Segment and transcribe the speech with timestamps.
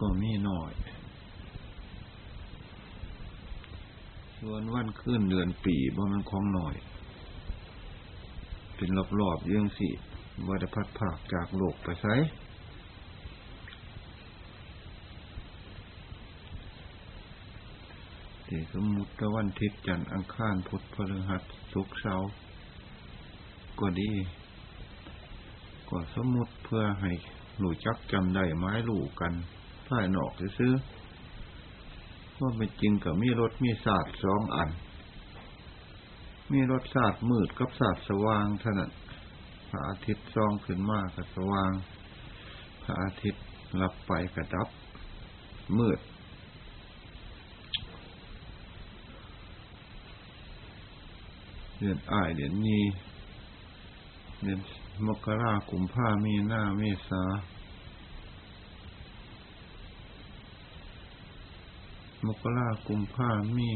[0.00, 0.72] ก็มีหน่อย
[4.38, 6.74] ส่วนวันขึ้นเดือนปีบ่มันของหน่อย
[8.76, 8.88] เป็น
[9.20, 9.88] รอบๆยังสิ
[10.46, 12.06] ว่าได้พัดผากจากโลกไปไส
[18.46, 21.42] ที่สมมุติวันทิศจันทร์อังคารพุธพฤหัส
[21.72, 22.30] ศุกร์เสาร์
[23.80, 24.12] ก็ดี
[25.88, 27.12] ก็สมมุติเพื่อให้
[27.58, 29.32] หนูจักจำได้ไม้ลูกกัน
[29.88, 30.74] ภายนอกซื้อ
[32.40, 34.70] ว่าเป็นจริงกับมีรถมีศาสตร์สองอัน
[36.52, 38.90] มีรถศาสตร์มืดกับศาสตร์สว่างเท่านั้น
[39.68, 41.72] พระอาทิตย์ซองขึ้นมากกับสว่าง
[42.82, 43.44] พระอาทิตย์
[43.76, 44.68] หลับไปกระดับ
[45.78, 46.00] มืด
[51.78, 52.80] เดือนอ้ายเดือนยี
[54.42, 54.60] เดือน
[55.06, 57.22] มกรากุมภามีหน้าเมษา
[62.26, 63.68] มกรากุมภามี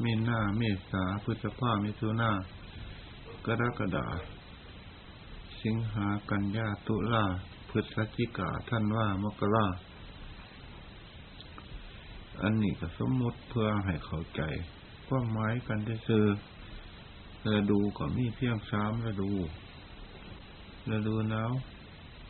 [0.00, 2.30] เมีหน้าเมษาพฤษภามิถุนา
[3.46, 4.06] กรกฎา
[5.62, 7.24] สิงหากันยาตุลา
[7.68, 9.66] พฤศจิกาท่านว่ามกรา
[12.42, 14.42] อันนี้ก็สมมติเพื่อให้เข้าใจ
[15.06, 16.24] ความหมายกันที่ซื้อ
[17.46, 19.30] ฤดูก็มีเพียงสามฤดู
[20.90, 21.50] ฤดูหนาว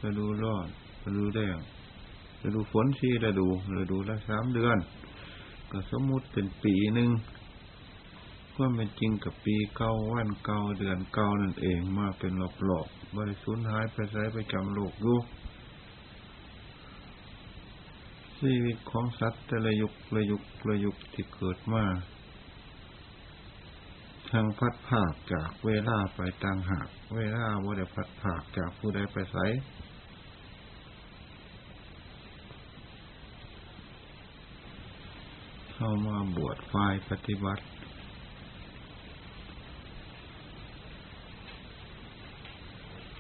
[0.04, 0.66] ฤดูร้อน
[1.06, 1.58] ฤดูแดง
[2.44, 4.78] ฤดูฝนสี่ฤดูฤดูละสามเดือน
[5.70, 7.10] ก็สมมุติเป็นปีหนึ่ง
[8.56, 12.32] ก็เป็นจริงกับปีเก้าวันเก้าเดือนเก้านั่นเองมาเป็น
[12.64, 15.18] หลอกๆบริสุทธิ์หายไปใช้ไปจำโลกอยู่
[18.38, 21.84] ชีวิตของสัตว์แต่ละยุคละยุคละยุคที่เกิดมา
[24.30, 29.36] ทางพัดผากจากเวลาไปต่างหาก เวลาว่าได้พัดผากจากผู้ใดไปไส
[35.82, 37.64] เข้ามาบวชฝ่ายปฏิบัติ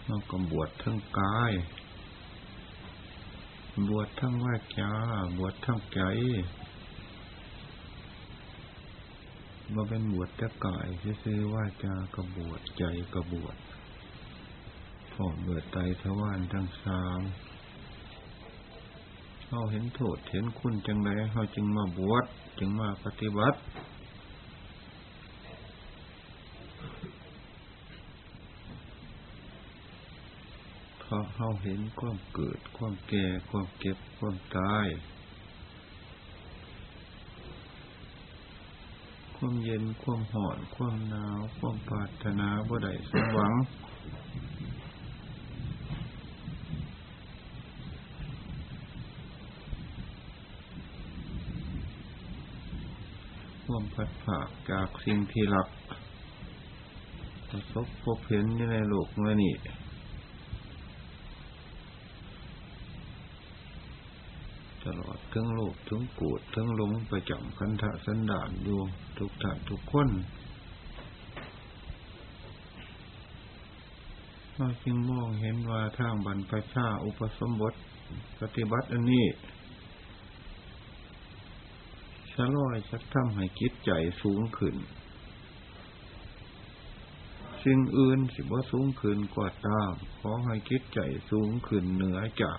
[0.04, 1.52] เราก็บวชทั้งกาย
[3.88, 4.92] บวชทั้งวาจา
[5.38, 6.00] บวชทั้งใจ
[9.74, 10.86] มาเป็นบวชจะกาย
[11.22, 13.56] ซื้อว่าจากระบวชใจกระบวช
[15.12, 17.20] พร้อมเบิดไตทวารทั้งสาม
[19.46, 22.26] เขาเห็นโทษเห็นคุณจังไรเขาจึงมาบวช
[22.62, 23.58] จึงมาปฏิบัติ
[31.00, 34.86] เพราะเขาเห็นความเกิด ความแก่ ความเก็บ ความตาย
[39.36, 43.52] ความเย็น ความหอน ความหนาว ความปรารถนาบ่ได้สมหวัง
[53.72, 55.68] วามพัดผากจากสิ่งที่หลัก
[57.48, 59.54] ประสบพบเห็นในโลกเมื่อนี้
[64.84, 68.78] ตลอดทั้งโลกทั้งโกรธทั้งหลงประจำคันธะสันดานอยู่
[69.18, 70.08] ทุกท่านทุกคน
[74.54, 77.74] เราจึงมองเห็นว่าทางบรรพชาอุปสมบท
[78.40, 83.92] ปฏิบัติอันนี้ะลอยชักทำให้คิดใจ
[84.22, 84.76] สูงขึ้น
[87.64, 91.00] สิ่งอื่นสิว่าสูงขึ้นกว่าตามขอให้คิดใจ
[91.30, 92.58] สูงขึ้นเหนือจาก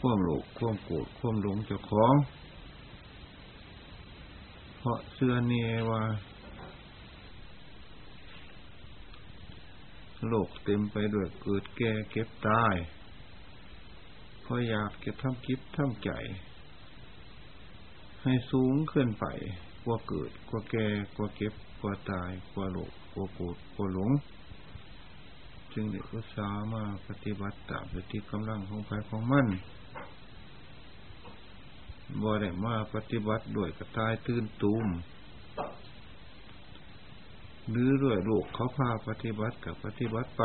[0.00, 2.14] ความโลภความโกรธความหลงเจ้าของ
[4.78, 5.54] เพราะเสื้อเน
[5.90, 6.02] ว่า
[10.28, 12.74] โลกเต็มไปด้วยเกิดแก่เก็บตาย
[14.42, 16.10] เพราะอยากเก็บทำคิดทำใจ
[18.24, 19.26] ให้สูงขึ้นไป
[19.84, 20.86] กว่าเกิดกว่าแก่
[21.16, 24.10] กว่าเก็บกว่าตายกว่าโลภกว่าโกรธกว่าหลง
[25.72, 29.46] จึงเด็กก็สามารถปฏิบัติตามสติกำลังของภายของมัน
[32.22, 34.86] บ่ได้มาปฏิบัติด้วยกระตายตื่นตูม
[37.70, 40.42] หรือด้วยลูกเขาพาปฏิบัติกับปฏิบัติไป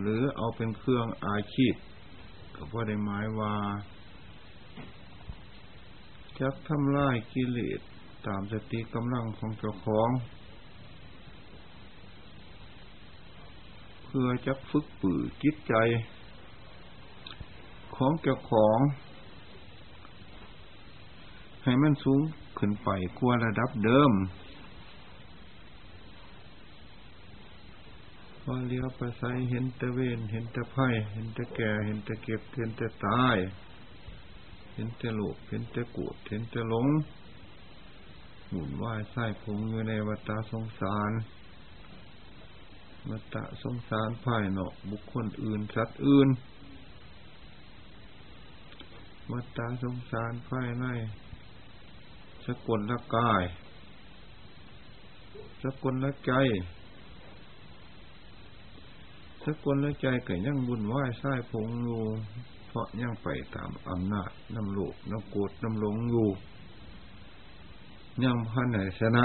[0.00, 1.74] หรือเอาเป็นเครื่องอาชีพ
[2.54, 3.54] ก็บ่ได้หมายว่า
[6.40, 7.80] จักทำลายกิเลส
[8.26, 10.10] ตามสติกำลังของเจ้าของ
[14.04, 15.74] เพื่อจักฝึกปือจิตใจ
[17.96, 18.78] ของเจ้าของ
[21.62, 22.20] ให้มันสูง
[22.58, 22.88] ขึ้นไป
[23.18, 24.12] กว่าระดับเดิม
[28.42, 33.36] พอเลี้ยวไปใส่เห็นตะเวน เห็นตะไพ่เห็นตะแก่ เห็นตะเก็บเห็นตะตาย
[34.74, 36.86] เห็นตะโลกเห็นตะกูดเห็นตะหลง
[38.50, 41.12] หมุนว่ายไส้พงอยู่ในวัฏสงสาร
[43.10, 46.28] วัฏสงสารภายนอกบุคคลอื่นสัตว์อื่น
[49.32, 50.86] วัฏสงสารภายใน
[52.46, 53.44] สกลละกาย
[55.62, 56.32] สกลละใจ
[59.44, 62.02] สกลละใจก็ยังบุญไหว้ไส้พงอยู่
[62.74, 66.28] ราะยังไปตามอำนาจน้ำโลกน้ำโกดน้ำหลงอยู่
[68.24, 69.24] ยังพันไหนชนะ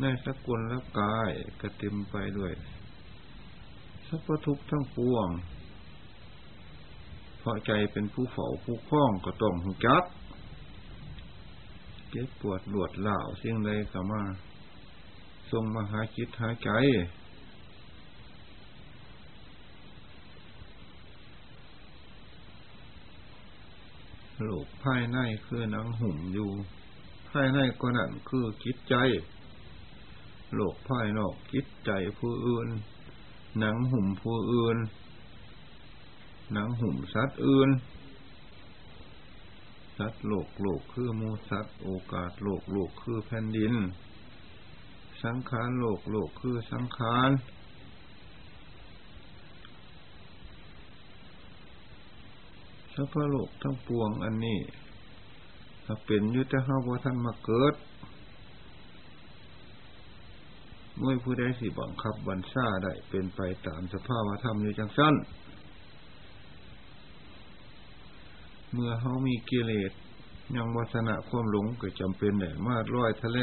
[0.00, 1.30] ในสกุลละกาย
[1.60, 2.52] ก็เต็มไปด้วย
[4.06, 5.28] สัพพทุกทั้งปวง
[7.38, 10.04] เพราะใจเป็นผู้เฝ้าผู้คล้องก็ต้องหจัก
[12.10, 14.22] เจ็บปวดหลวดเหล่าเสียงใดก็มา
[15.50, 16.70] ทรงมาหาจิตหาใจ
[24.46, 26.50] ลกภายในคือหนังหุ่มอยู่
[27.30, 28.94] ภายในก็นั่นคือจิตใจ
[30.54, 32.68] โลกภายนอกจิตใจผู้อื่น
[33.58, 34.78] หนังหุ่มผู้อื่น
[36.52, 37.70] หนังหุ่มสัตว์อื่น
[39.98, 43.74] สัตว์โลกโลกคือมูสัตว์ โอกาสโลกโลกคือแผ่นดิน
[45.24, 47.30] สังขารโลกโลกคือสังขาร
[53.00, 54.60] สัพพโลกทั้งปวงอันนี้
[55.84, 57.74] ถ้าเป็นยุทธห้าว่าท่านมาเกิด
[61.00, 65.14] เมื่อผู้ใดสิบังคับบัญชาได้เป็นไปตามสภาวธรรมอยู่จังสั้น
[68.72, 69.92] เมื่อเขามีกิเลส
[70.56, 73.38] ยังวัฒนะความหลงก็จำเป็นแหละมาร้อยทะเล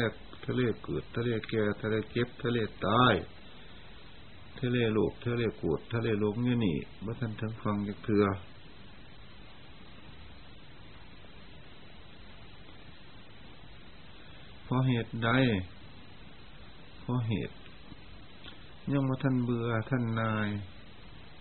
[0.46, 3.14] ทะเลเกิดทะเลแก่ทะเลเก็บทะเลตาย
[4.60, 8.26] ทะเลโลกทะเลกูดทะเลโลกเนี่ยนี่เมื่อท่านทั้งฟังจากเถื่อ
[14.68, 15.30] เพราะเหตุใด
[17.00, 17.54] เพราะเหตุ
[18.92, 20.48] ยังว่าท่านเบื่อท่านนาย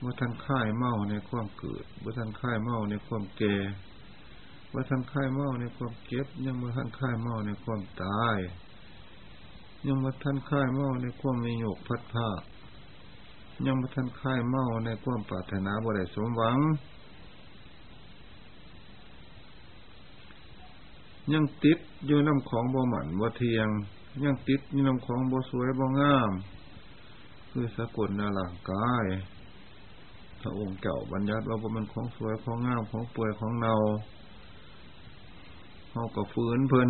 [0.03, 3.57] ว่าท่านค่ายเมาในความเกิดว่าท่านค่ายเมาในความแก่
[4.73, 8.37] ว่าท่านค่ายเมาในความเก็บ ยังว่าท่านค่ายเมาในความตาย
[9.87, 12.29] ยังว่าท่านค่ายเมาในความมีโยกพัดผ้า
[13.65, 16.57] ยังว่าท่านค่ายเมาในความปรารถนาบ่ได้สมหวัง
[21.33, 23.67] ยังติดอยู่น้ำของบ่หมันบ่เทียง
[24.23, 26.31] ยังติดอยู่น้ำของบ่สวยบ่งาม
[27.51, 29.05] คือสะกดในร่างกาย
[30.41, 33.75] พระองค์เก่าบัญญัติว่ามันของสวยของงามของเปื่อยของเนา
[35.91, 36.89] เขาก็ฝืนเพลิน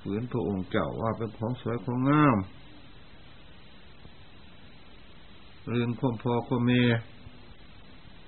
[0.00, 2.38] ฝืนพระองค์เก่าว่าเป็นของสวยของงาม
[5.68, 6.70] เรื่องความพอความเม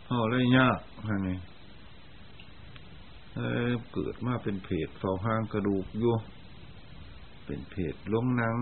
[0.07, 0.79] เขาเลยยาก
[1.09, 1.37] ฮะนี่
[3.93, 6.15] เกิดมาเป็นเพจเฝ้าห้างกระดูกอยู่
[7.47, 8.57] เป็นเพจล้มนัง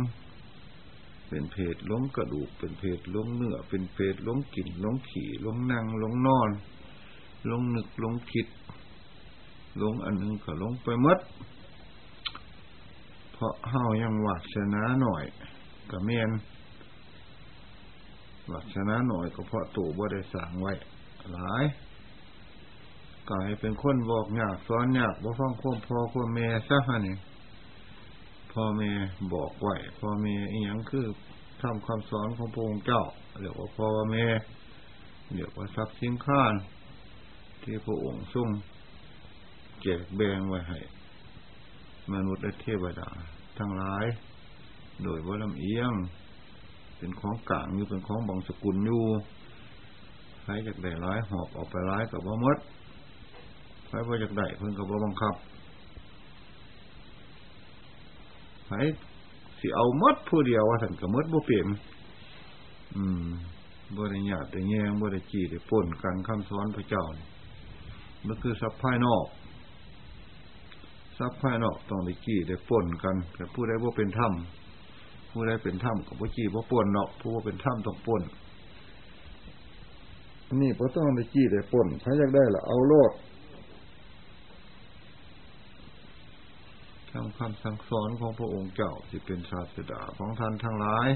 [1.29, 6.51] เป็นเพศล้มกระดูก เป็นเพศล้มเนื้อ เป็นเพศล้มกลิ่นล้มขี่ล้มนั่งล้มนอน
[7.51, 8.47] ล้มนึกล้มคิด
[9.83, 11.19] ล้มอันนึงก็ล้มไปมด
[13.33, 15.25] เพราะเฮายังหวัดชนะหน่อย
[15.91, 16.31] กับเมียน
[18.49, 20.73] หวัดชนะหน่อยก็เพราะตู่บ่ได้สั่งไว้
[21.33, 21.65] หลาย
[23.31, 27.17] กลายเป็นคนบอกยากสอนยากบ่ฟังควมพ่อควมแม่ซะฮะนี่
[28.53, 28.91] พ่อแม่
[29.35, 31.07] บอกไว้พ่อแม่อีหยังคือ
[31.63, 33.03] ทำคำสอนของพระองค์เจ้า
[33.41, 34.27] เรียกว่าพ่อแม่
[35.35, 36.55] เรียกว่าทรัพย์สินข้าน
[37.63, 38.49] ที่พระองค์ทรง
[39.83, 40.79] แจกแบ่งไว้ให้
[42.13, 43.09] มนุษย์และเทวดา
[43.59, 44.05] ทั้งหลาย
[45.03, 45.93] โดยว่าลำเอียง
[46.99, 49.05] เป็นของกลางอยู่เป็นของบังสกุลอยู่
[50.43, 52.57] ใครจากได้ร้ายหอบออกไปร้ายกับว่ามด
[53.89, 55.35] ใครว่จากได้เพิ่งกับว่าบังคับ
[58.67, 58.71] ไผ
[59.59, 61.67] สิเอามดผู้เดียวว่าสันกับมดบ่เปลี่ยน
[62.97, 63.27] อืม
[63.97, 67.27] บ่ได้หยาดได้แยงบ่ได้จีได้ป่นกันคำสอนพระเจ้านี่
[68.27, 69.27] มันคือสัพพายนอก
[71.19, 78.23] สัพพายนอกต้องได้จีได้ป่นกันแต่ผู้ใดว่เป็นถ้ำผู้ใดเป็นถ้ำกับผู้จีว่ป่นเนาะผู้ว่เป็นถ้ำต้องป่น
[80.61, 83.13] นี่พอต้องได้จีได้ป่นถ้าอยากได้ล่ะเอาโลด
[87.17, 91.09] ทำคำสั่งสอนของพระองค์เจ้าที่เป็นศาสดาของท่านทั้งหลาย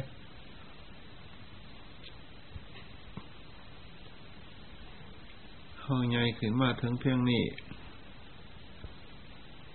[5.81, 7.45] เข้าใหญ่ขึ้นมาถึงเพียงนี้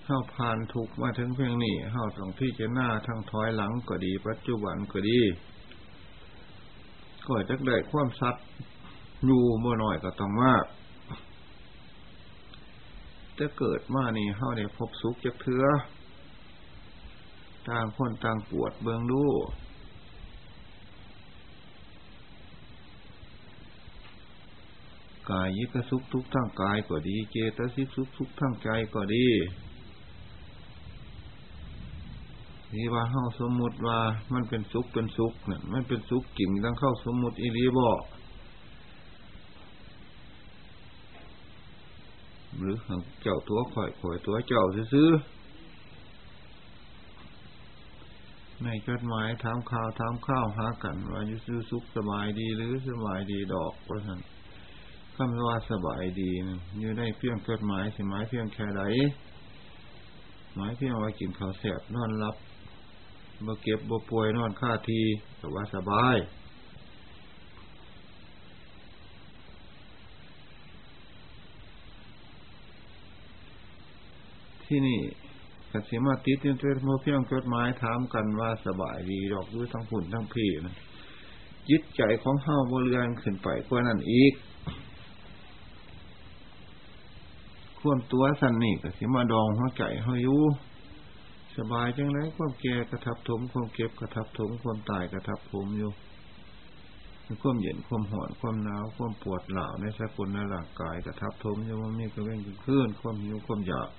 [0.04, 5.20] เข้าผ่านถูกมาถึงเพียงนี้เข้าต้องพี่เจหน้าทั้งถอยหลังก็ดี ปัจจุบันก็ดี
[7.28, 8.46] ก็จะได้ความสัตว์
[9.26, 10.66] อยู่บ่อหน่อยก็ต้องมาก
[13.40, 15.66] จะเกิดมานี่เฮาได้พบสุขจากเถือ
[17.70, 19.24] ต่างคนต่างปวดเบืองดู
[25.30, 29.28] กายยิกสุขทุกทั้งกายก็ดี เจตสิกสุขทุกทั้งใจก็ดี
[32.74, 34.00] นี่ว่าเฮาสมมุติว่า
[34.34, 38.02] มันเป็นสุขเป็นสุขเนี่ยมันเป็นสุขกิ่งตั้งเข้าสมมุติอีรีบอก
[42.58, 42.76] หรือ
[43.22, 45.10] เจ้าตัวข่อยข่อยตัวเจ้าซื้อ
[48.66, 54.22] ในจดหมายถามข่าวถามข้าวหากันว่าอยู่ซื้อสุขสบายดีหรือสบายดีดอกเพราะฉะนั้น
[55.16, 56.32] คำว่าสบายดี
[56.80, 58.82] อยู่ในเพียงจดหมายสิหมายเพียงแค่ไหน
[60.56, 62.36] หมายเพียงว่ากินข้าวแสบนอนรับ
[63.46, 65.02] บ่เก็บบ่ป่วยนอนค่าที
[65.38, 66.18] แต่ว่าสบาย
[74.66, 75.00] ที่นี่
[75.82, 80.76] กสิมาติดเตือนโมเพียงจดหมายถามกันว่าสบายดีดอกด้วยทั้งผุนทั้งพี่นะ
[81.70, 84.34] ยึดใจของเฮาบริเวณขึ้นไปกว่านั้นอีก
[87.80, 90.42] ควมตัวสันนี่กสิมาดองหัวใจเฮาอยู่
[91.58, 95.92] สบายจังไรความแก่กระทับถมความเก็บกระทับถมความตายกระทับผมอยู่
[97.42, 103.90] ความเย็นความหอนความหนาวความปวดเหล่าในสกุลในร่างกายกระทับถมอยู่ว่ามีกระเว้นขึ้นความหิวความอยาก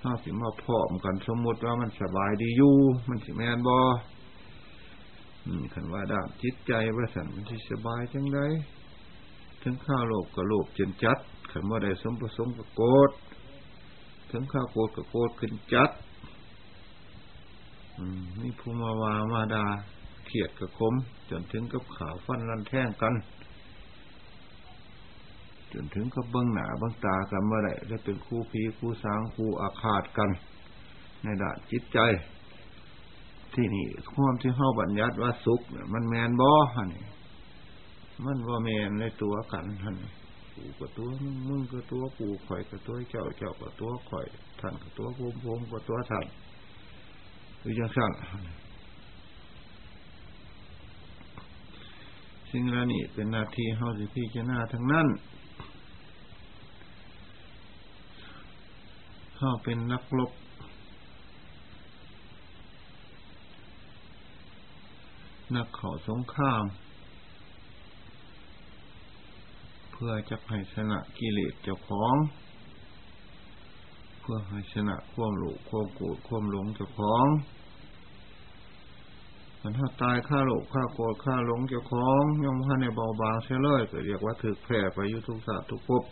[0.00, 2.76] ถ้าสิมาพร้อมกันสมมติว่ามันสบายดีอยู่
[3.08, 3.80] มันสิแมนบอ
[5.74, 8.38] ขันว่าด้านจิตใจว่าสันมันสิสบายจังได
[9.62, 11.18] ถึงข้าโลกกับโลกเจนจัด
[11.50, 13.10] ขันว่าได้สมประสงค์กับโกด
[14.30, 15.90] ถึงข้าโกดกับโกดขึ้นจัด
[18.40, 19.64] นี่ภูมาวามาดา
[20.26, 20.94] เขียดกับคม
[21.30, 23.14] จนถึงกับขาวฟันรันแท่งกัน
[25.72, 30.30] จนถึงกับเบิ้งหนาเบิ้งตากันเมื่อไรจะเป็นคู่พีคู่สางคู่อาฆาตกัน
[31.22, 31.98] ในด่านจิตใจ
[33.54, 35.60] ที่นี่ความที่เข้าบัญญัติว่าสุข
[35.92, 37.04] มันแมนบ่ฮะนี่
[38.24, 40.10] มันว่าแมนในตัวกันฮะนี่
[40.54, 41.06] กูกับตัว
[41.48, 44.26] มึงกับตัวกูข่อยกับตัวเจ้าเจ้ากับตัวข่อย
[44.60, 46.26] ท่านกับตัวภูมิภูมิกับตัวท่าน
[47.60, 48.12] คือยังสั่ง
[52.50, 55.06] สิ่งล่านี้เป็นนาทีเฮาสิพี่จะหน้าทั้งนั้น
[59.38, 60.32] เฮาเป็นนักลบ
[65.54, 66.64] นักข่าสงคราม
[69.90, 72.14] เพื่อจะให้ชนะกิเลสเจ้าของ
[74.20, 77.26] เพื่อให้ชนะความหลงความโกรธความหลงเจ้าของ
[79.60, 86.04] มันถ้าตายฆ่าโลกฆ่าโกรธฆ่าหลงเจ้าของย่อมให้ในเบาบางเสียเลยก็เรียกว่าถือแผ่ไปยุทุกศาสตร์ทุกภพ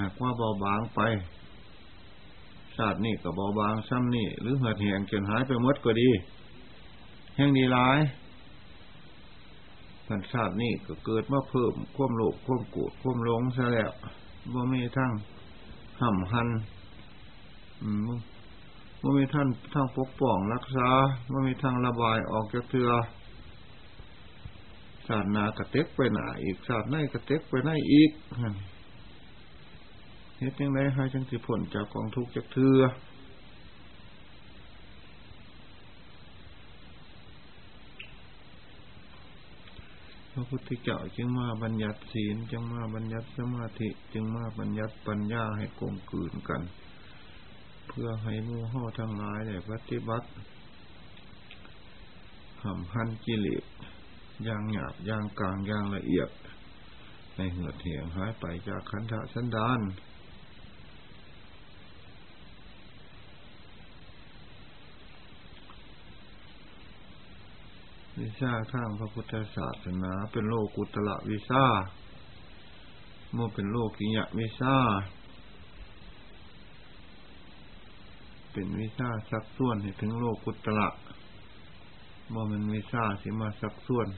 [0.00, 1.00] นาดว่าเบาบางไป
[2.76, 6.10] ชาตินี่กับเบาบางซ้ำนี่หรือเหือดแหงจนหายไปหมดก็ดี
[7.36, 8.00] แห่งดีร้าย
[10.06, 13.92] พันชาตินี่ก็เกิดมาเพิ่มควมโลภควมโกรธควมหลงซะแล้ว
[14.52, 15.12] ว่ามีทั้ง
[16.00, 16.48] ห่ำหัน
[19.02, 20.88] ว่ามีท่านทั้งปกป้องรักษา
[21.32, 22.90] ว่ามีทั้งระบายออกจากเถือ
[25.08, 28.10] ศาสนากระเต็กไปหนาอีกศาตร์ในกระเต็กไปไหนอีก
[30.38, 32.80] เฮ็ดยังไงให้จังสิผลจากกองทุกข์จากเถือ
[40.32, 46.62] พระพุทธเจ้าจึงมาบัญญัติศีลจึงมาบัญญัติสมาธิจึงมาบัญญัติปัญญาให้กลมกลืนกัน
[47.88, 50.28] เพื่อให้มู่ห่อทั้งหลายได้ปฏิบัติ
[52.64, 53.64] หำหันกิเลส
[54.44, 56.28] อย่างหยาบอย่างกลางอย่างละเอียด
[57.36, 59.80] ในเหือดเหียงหายไปจากขันธสันดาน
[68.20, 71.64] วิชาทางพระพุทธศาสนา เป็นโลกุตละวิชา
[73.32, 74.76] โมเป็นโลกิยะวิชา
[78.52, 80.88] เป็นวิชาสักส่วนให้ถึงโลกุตละ
[82.30, 84.08] โมมันวิชาสิมาสักส่วน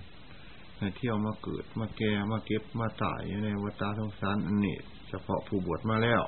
[0.78, 4.76] ให้เที่ยวมาเกิดมาแก่มาเก็บมาตายอยู่ในวัฏสงสารอันนี้
[5.08, 6.22] เฉพาะผู้บวชมาแล้ว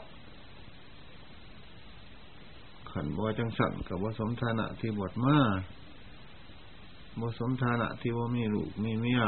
[2.90, 5.36] ขันบ่จังสันกับว่าสมฐานะที่บวชมา
[7.20, 9.22] บสมฐานะที่ว่ามีลูกมีเมีย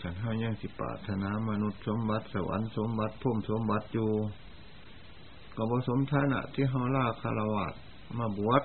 [0.00, 4.10] ฉันห้ายังสิปาถนามนุษย์สมบัติสวรรค์สมบัติพุ่มสมบัติอยู่
[5.56, 7.66] ก็ผสมฐานะที่เฮาล่าคารวะ
[8.18, 8.62] มาบวช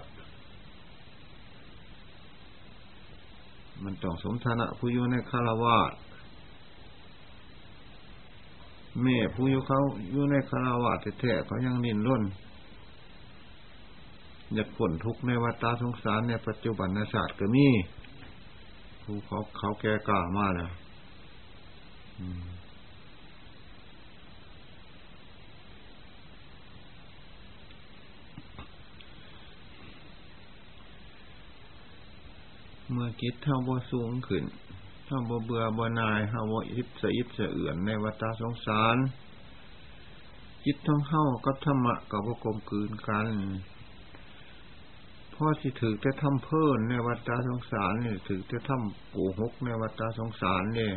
[3.84, 5.78] มันต้องสมฐานะผู้อยู่ในคารวะ
[9.02, 9.80] แม่ผู้อยู่เขา
[10.12, 12.24] อยู่ในคารวะแท้ๆเขายังนินร่น
[14.54, 17.68] อยากผลทุกในวัฏสงสารในปัจจุบันศาสตร์ก็มี
[19.04, 20.72] ผู้เขาเขาแก่กล้ามากแล้ว
[32.92, 34.44] เมื่อคิดเท่าบ่สูงขึ้น
[35.06, 38.98] เท่าบ่เบื่อบ่นายเท่าบ่อิบสะอิบสะเอื่อนในวัฏสงสาร
[40.66, 43.28] จิตทั้งเข้ากับธรรมะกับบ่กลมกลืนกัน
[45.36, 50.94] พ่อสิถือจะทำเพิ่นในวัฏสงสารเนี่ยถือจะทำโกหกในวัฏสงสารเนี่ย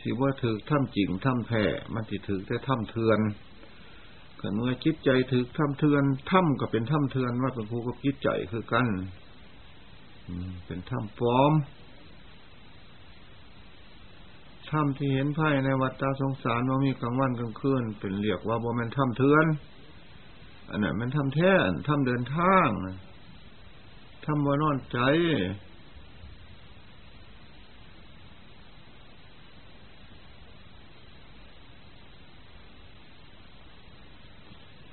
[0.00, 3.20] สิว่าถือทำจริงทำแท้มันสิถือจะทำเทือน
[4.40, 8.88] ก็เมื่อจิตใจถือทำเทือนทำก็เป็นทำเทือนว่าเป็นผู้กับจิตใจคือกัน
[10.66, 11.52] เป็นถ้ำปลอม
[14.70, 19.46] ถ้ำที่เห็นไพ่ในวัดตาสงสารว่ามีกลางวันกลางคืนเป็นเรียกว่าบ่แม่นถ้ำเทือน
[20.70, 21.52] อันนั้นมันถ้ำแท้
[21.88, 22.68] ถ้ำเดินทาง
[24.24, 24.98] ถ้ำบ่นอนใจ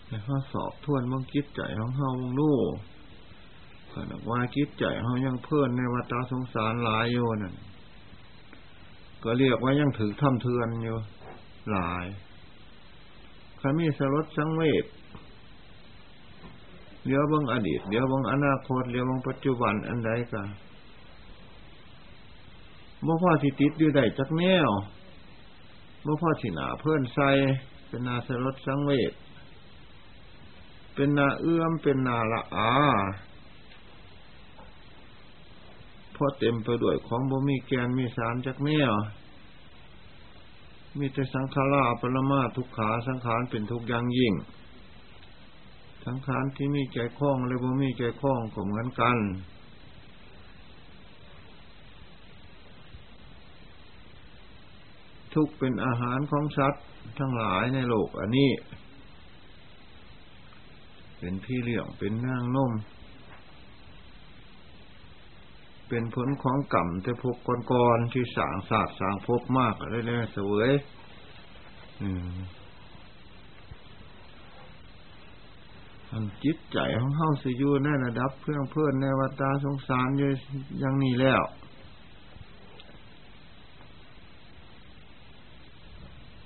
[0.07, 2.51] แต่ข้อสอบทวนมองคิดใจของเฮามองดู
[3.91, 7.55] ขณะว่าคิดใจเขายังเพื่อนในวัฏสงสารหลายโยนั่น
[9.23, 10.97] ก็เรียกว่ายังถือทำเทือนอยู่
[11.71, 12.05] หลาย
[13.59, 14.85] ขมีสรดสังเวช
[17.07, 20.47] เดี๋ยวบางอดีต เดี๋ยวบางอนาคต เดี๋ยวบางปัจจุบันอันใดกัน
[23.05, 24.69] บ่พ่อสิติดอยู่ใดจักแนว
[26.05, 27.29] บ่พ่อสิหนาเพื่อนใส่
[27.87, 29.13] เป็นนาสรดสังเวช
[30.93, 32.71] เป็นนาเอื้อมเป็นนาละอา
[36.15, 38.93] พราะเต็มไปด้วยของบ่มีแกนมีสารจากแนว
[40.97, 44.33] มีแต่สังขาราปรมาทุกขาสังขารเป็นทุกอย่างยิ่ง
[46.07, 49.17] สังขารที่มีใจคล้องและบ่มีใจคล้องก็เหมือนกัน
[55.33, 56.85] ทุกเป็นอาหารของสัตว์
[57.19, 58.51] ทั้งหลายในโลกอันนี้
[61.19, 62.71] เป็นพี่เลี้ยงเป็นนางนม
[65.89, 67.35] เป็นผลของกรรมแต่พบ
[67.71, 70.71] ก่อนๆที่สางศาสตร์สางพบมากอะไรเลยเสวย
[72.01, 72.09] อั
[76.19, 80.29] นจิตใจของเฮาสิอยู่ในระดับเพื่อนเพื่อนในวัฏสงสารอยู่
[80.81, 81.43] ยังนี่แล้ว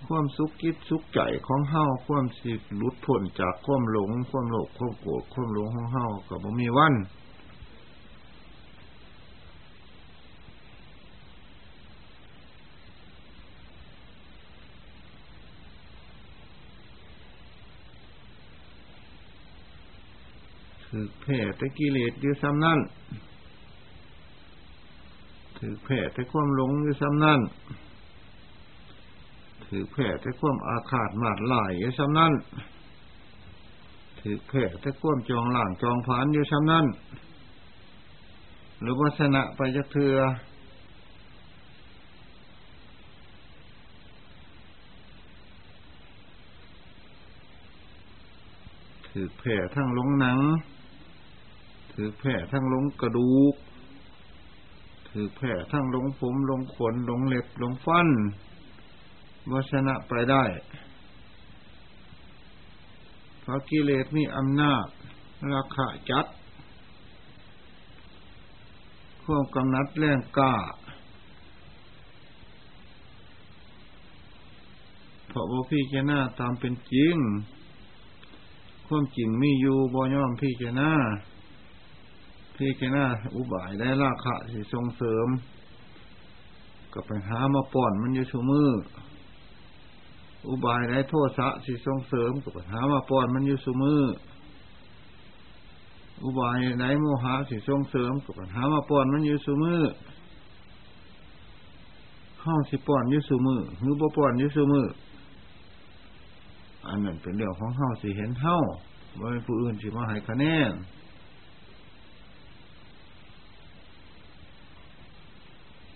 [0.07, 6.95] ความสุขคิดสุขใจของเฮาความสิหลุดพ้นจากความหลง ความโลภความโกรธความหลงของเฮาก็บ่มีวัน
[20.85, 22.79] ถือ แผ่แต่กิเลสอยู่ซ้ำนั่น
[25.57, 27.41] ถือแผ่แต่ความหลงอยู่ซ้ำนั่น
[29.65, 32.33] ถือแผ่แต่ความอาฆาตมาดลายอยู่ซ้ำนั่น
[34.19, 36.85] ถือแผ่แต่ความจองหล่างจองผานอยู่ซ้ำนั่น
[38.79, 40.17] หรือวัฒนะไปจะเถือ
[49.07, 50.39] ถือแผ่ทั้งลงหนัง
[51.93, 53.55] ถือแผ่ทั้งลงกระดูก
[55.09, 58.07] ถือแผ่ทั้งลงผมลงขนลงเล็บลงฟัน
[59.51, 60.43] วชนะไปได้
[63.39, 64.85] เพราะกิเลสมีอำนาจ
[65.53, 66.25] ราคาจัด
[69.23, 70.55] ควบกำนัดแรงกล้า
[75.27, 77.15] เพราะว่าพี่เจน้าตามเป็นจริง
[78.87, 80.91] ความจริงมีอยู่บ่ย่อมพี่เจน้า
[82.57, 85.27] ที่แค่น้าอุบายได้ราคะสิส่งเสริม
[86.93, 88.69] ก็ไปหามาป่อนมันอยู่ชูมือ
[90.47, 94.01] อุบายได้โทษสะสิส่งเสริมก็ไปหามาป่อนมันอยู่ชูมือ
[96.23, 99.81] อุบายไหนโมหะสิส่งเสริมก็ไปหามาป่อนมันอยู่ชูมือ
[102.43, 104.87] ห้องสิป่อนอยู่สูมือหรือบ่ป่อนอยู่สูมือ
[106.87, 108.57] อันนั้นเป็นเรื่องของเฮาสิเห็นเฮา
[109.19, 110.73] ว่าผู้อื่นสิมาให้คะแนน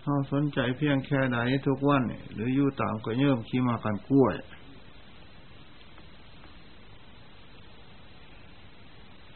[0.08, 1.38] เขาสนใจเพียงแค่ไหน
[1.68, 4.36] ทุกวัน หรืออยู่ตามก็เยิ่มขี้มากันกล้วย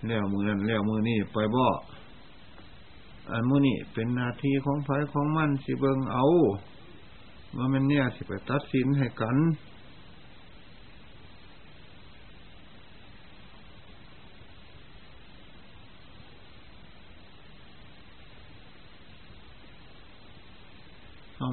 [0.06, 1.68] เลี้วมือนั้นแล้วมือนี่ไปบ่อ
[3.32, 6.26] อันมือนี่เป็นนาทีของไฟของมันสิเบิงเอา
[7.58, 9.38] ว่ามันเนี่ยสิไปตัดสินให้กัน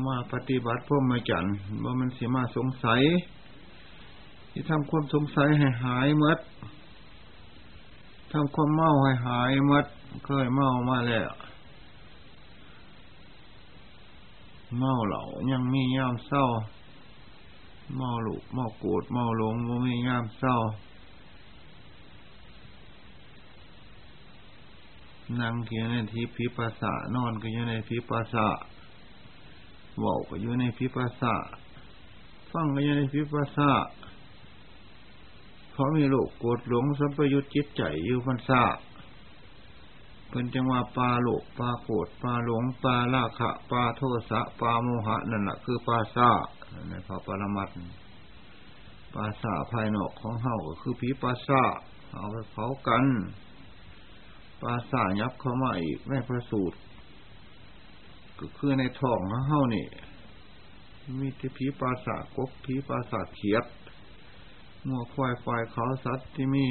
[0.07, 1.47] มาปฏิบัติพ่อมาจัน
[1.85, 3.03] ว่ามันสิมาสงสัย
[4.51, 6.39] ที่ทำความสงสัยให้หายมด
[8.33, 9.87] ทำความเมาให้หายมด
[10.25, 11.31] เคยเมามาแล้ว
[14.79, 16.45] เมาเหล่ายังมียามเศร้า
[17.97, 20.57] เมาหลุเมาโกรธเมาหลงว่ามียามเศร้า
[25.41, 28.47] นั่งเกียในที่พิปัสสะนอนก็อยู่ในพิปัสสะ
[30.05, 31.35] บอกก็อยู่ในพิปัสสะ
[32.53, 33.73] ฟังก็อยู่ในพิปัสสะ
[35.73, 38.63] เพราะมีโลกโกรธหลงสัมปยุตจิตใจอยู่พันษะ
[40.31, 46.31] เป็นจังว่าปลาโลกปลาโกรธปลาหลงปลาลาคะปลาโทสะปลาโมหะนั่นแหละคือปลาซา
[46.89, 47.71] ในพระปรมัต
[49.15, 51.63] ปลาซาภายนอกของเฮาก็คือผีปลาซา
[52.13, 53.05] เอาไปเผากัน
[54.61, 56.79] ปลาซายับเข้ามาอีกในพระสูตร
[58.39, 59.87] ก็คือในท้องเฮานี่
[61.21, 63.65] มีที่ผีปลาสาทกบผีปลาสาทเขียด
[64.87, 66.67] งัวควายควายเขาสัตว์ที่มี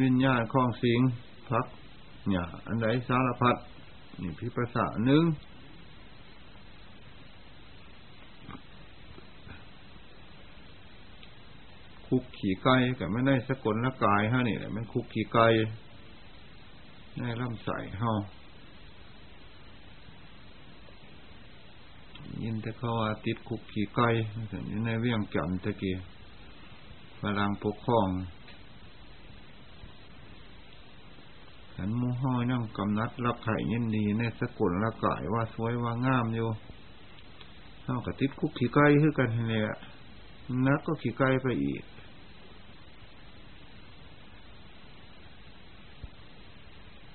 [0.00, 1.00] วิญญาณคลองสิง
[1.48, 1.66] พัก
[2.28, 3.56] เนี่ยอันใดสารพัด
[4.20, 5.24] นี่ผีปลาสาทหนึ่ง
[12.06, 15.46] คุกขี่ไก่แต่ไม่ได้สะกลละกายฮะนี่แหละมันคุกขี่ไก่
[17.18, 18.12] ในลำใส่เฮา
[22.42, 24.08] ยินแต่เขาว่าติดคุกขี่ไก่
[24.68, 25.96] อยู่ในเวียงจันตะกี้
[27.20, 28.08] พลังปกครอง
[31.76, 36.48] ฉันมูห้อยนั่งกำนัดรับไข่ยินดีในสกุลละกายว่าสวยว่างามอยู่
[37.82, 39.76] เท่ากับติดคุกขี่ไก่คือกันเนี่ย
[40.66, 41.82] นักก็ขี่ไก่ไปอีก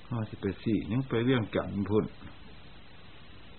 [0.05, 2.05] เขาจะไปสี่ยังไปเวียงจันพุ่น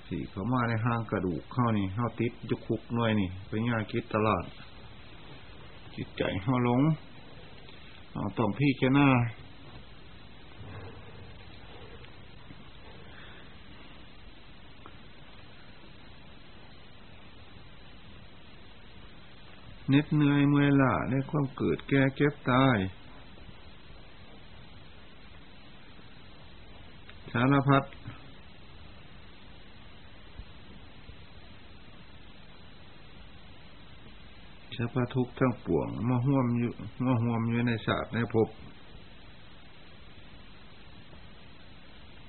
[0.09, 4.45] สีเขามาในห้างกระดูกเข้านี่เข้าติดยุคุกหน่วยนี่ไปง่าคิดตลาด
[5.97, 6.81] จิตใจเข้าหลง
[8.13, 9.09] เอาต้องพี่แค่หน้า
[19.91, 22.79] เน็ดเหนื่อยเมื่อยล้าในความเกิดแก่เก็บตาย
[27.33, 27.83] สารพัด
[34.77, 36.73] สภาทุกข์ทั้งปวงมาห่วมอยู่
[37.05, 38.49] มาห่วมอยู่ในศาสตร์ในภพ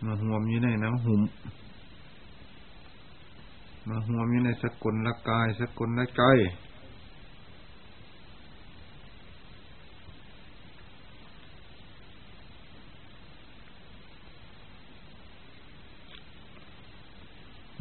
[0.06, 1.22] มาห่วมอยู่ในน้ำหุ่ม
[3.90, 6.24] มาห่วมอยู่ในสกุลละกาย สกุลละใจ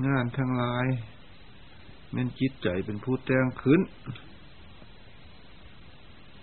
[0.04, 0.86] งานทั้งหลาย
[2.14, 3.80] มันจิตใจเป็นผู้แต่งขึ้น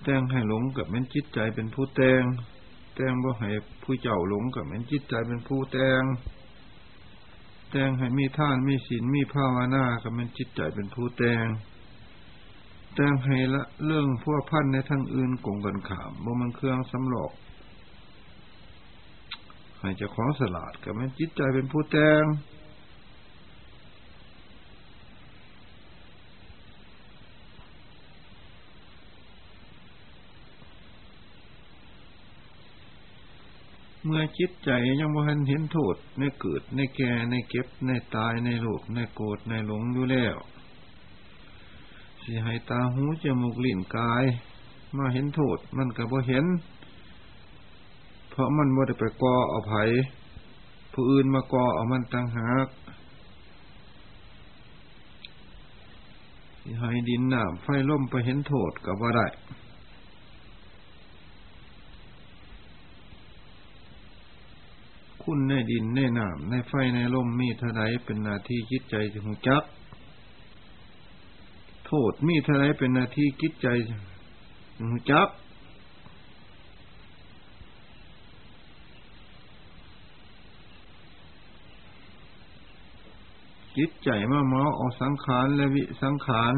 [0.03, 2.23] แต่งให้หลงกับแมันจิตใจเป็นผู้แต่ง
[2.95, 3.49] แต่งบ่ให้
[3.83, 6.03] ผู้เจ้าหลงกับแมันจิตใจเป็นผู้แต่ง
[7.71, 11.45] แต่งให้มีท่านมีศีลมีภาวนากับแมันจิตใจเป็นผู้แต่ง
[12.95, 17.31] แต่งให้ละเรื่องพวกพันในทางอื่นกงกันขามบ่มันเครื่องสำหลอก
[19.79, 22.23] ให้เจ้าของสลาดกับแมันจิตใจเป็นผู้แต่ง
[34.05, 40.35] เมื่อจิตใจยังบ่ทันเห็นโทษในเกิดในแก่ในเก็บในตายในโลภในโกรธในหลงอยู่แล้ว
[42.23, 44.23] สิให้ตาหูจมูกลิ้นกาย
[44.97, 46.45] มาเห็นโทษมันก็บ่เห็น
[48.29, 49.73] เพราะมันบ่ได้ไปก่อเอาไผ
[50.93, 52.67] ผู้อื่นมาก่อเอามันตั้งหาก
[56.61, 59.27] สิให้ดินน้ำไฟล่มไปเห็นโทษก็บ่ได้
[65.23, 69.63] คุณในดินในน้ำในไฟในลมมีเท่าไรเป็นนาที่คิดใจจะหูจัก
[71.85, 73.67] โทษมีเท่าไรเป็นนาที่คิดใจ
[74.89, 75.27] หูจัก
[83.77, 86.53] จิตใจมาหมอเอาสังขารและวิสังขาร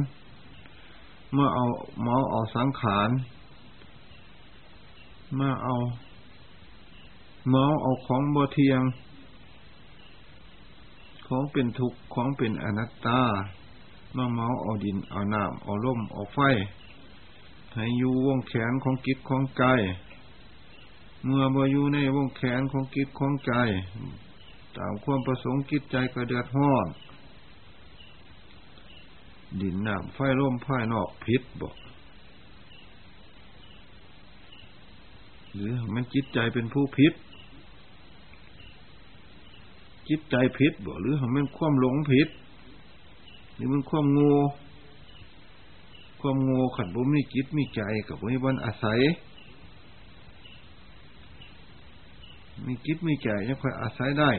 [1.34, 1.66] เมื่อเอา
[2.02, 3.10] หมอเอาสังขาร
[5.40, 5.76] มาเอา
[7.50, 8.82] เมาเอาของบ่เทียง
[11.28, 13.22] ของเป็นทุกข์ของเป็นอนัตตา
[14.16, 16.40] มาเมาเอาดินเอาน้ำเอาลมเอาไฟ
[17.74, 19.64] ให้อยู่วงแขนของกิจของใจ
[21.26, 23.54] เมื่อบ่อยู่ในวงแขนของกิจของใจ
[24.78, 26.88] ตามความประสงค์กิจใจก็เดือดร้อน
[29.62, 31.76] ดินน้ำไฟลมภายนอกพิษบอก
[35.54, 37.14] หรือมันจิตใจเป็นผู้พิษ
[40.10, 42.28] จิตใจพิษบ่หรือมันความหลงพิษ
[43.56, 44.36] หรือมันความง่
[46.22, 49.00] ความง่ขันบุมีจิตมีใจกับวิบันอาศัย
[52.66, 54.32] มีจิตมีใจยังค่อยอาศัยได้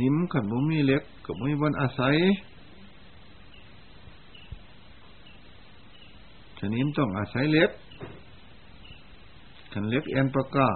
[0.00, 2.14] นิ่มขันบุมีเล็กกับวิบันอาศัย
[6.58, 7.70] ชนิมต้องอาศัยเล็บ
[9.76, 10.70] ขันเล็บแอนปากา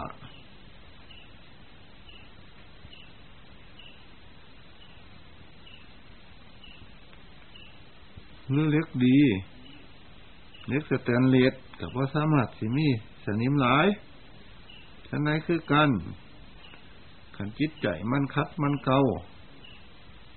[8.51, 9.19] หรือเล็กดี
[10.69, 12.89] เล็กสแตนเลสกับว่าสามารถสิมี
[13.25, 13.87] สนิมหลาย
[15.09, 15.91] ฉันไหนคือกัน
[17.37, 19.01] ขันจิตใจมันคัดมันเกา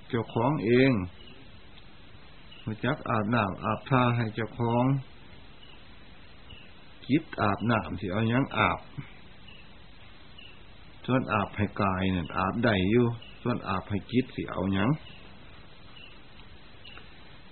[0.07, 0.91] เจ้าของเอง
[2.65, 4.85] มาจักอาบน้ำอาบทาให้เจ้าของ
[7.11, 8.79] จิตอาบน้ำสิเอายังอาบ
[11.05, 13.05] ส่วนอาบให้กายเนี่ยอาบได้อยู่
[13.41, 14.89] ส่วนอาบให้จิตสิเอายัง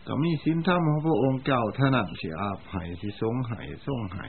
[0.08, 4.28] ก็มีสินธรรมของพระองค์เจ้าท่านั้นสิอาบให้สิทรงให้ทรงให้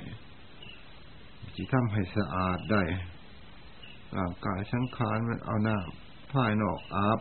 [1.55, 2.83] สิทำให้สะอาดได้
[4.17, 5.77] ร่างกายสังขารมันเอาหน้า
[6.33, 7.19] ภายนอกอาบ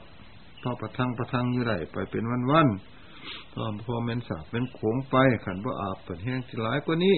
[0.62, 2.67] พอประทังประทังอยู่ได้ไปเป็นวันวัน
[3.54, 7.17] พอพอเมนสาบเป็นโขงไปขันว่าอาบเปิดแห้งสิหลายกว่านี้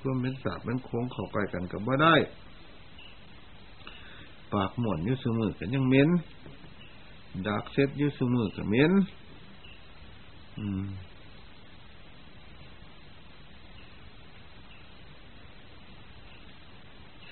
[0.00, 2.14] เพื่อเป็นสาบเป็นโค้งเข้าไปกันกับว่าได้
[4.52, 6.08] ปากหม่นยุสมือกันยังเม้น
[7.46, 8.92] ดักเซ็ตยุสมือกันเม้น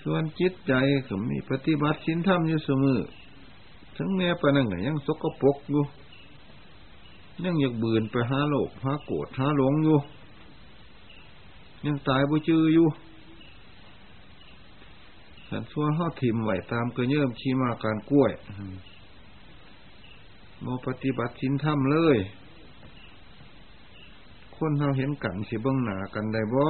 [0.02, 0.72] ส่วนจิตใจ
[1.08, 3.00] ก็มีปฏิบัติสินธรรมอยู่เสมอ
[3.96, 5.84] ทั้งแม่ปนังยังสกปรกอยู่
[7.44, 9.98] ยังอยากบืนไปหาโลกหาโกรธหาหลงอยู่
[11.86, 12.88] ยังตายบ่จืออยู่
[15.48, 18.32] สันซัวห้าถิ่มไหวตามกระเยิ่มชีมาการกล้วย
[20.60, 22.18] โมปฏิบัติชินถ้ำเลย
[24.56, 26.64] คนเราเห็นกันสิเบิ้งหนากันได้บ่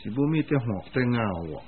[0.00, 1.64] สิบุมีแต่หอกแต่เงาอะ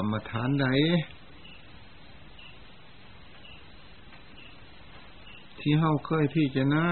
[0.00, 0.66] รรมฐานใด
[5.60, 6.86] ที่เฮาเคยพี่จะน้า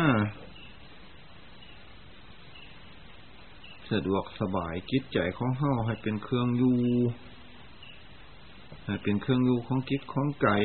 [3.91, 6.79] สะดวกสบายจิตใจของเฮาให้เป็นเครื่องอยู่
[8.85, 10.57] ให้เป็นเครื่องอยู่ของจิตของไก่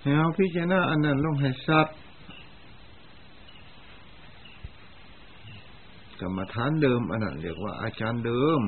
[0.00, 1.96] ให้เฮาพี่จะหน้าอันนั้นลงให้สัตว์
[6.20, 8.60] กรรมฐานเดิมอันนั้นเรียกว่าอาจารย์เดิม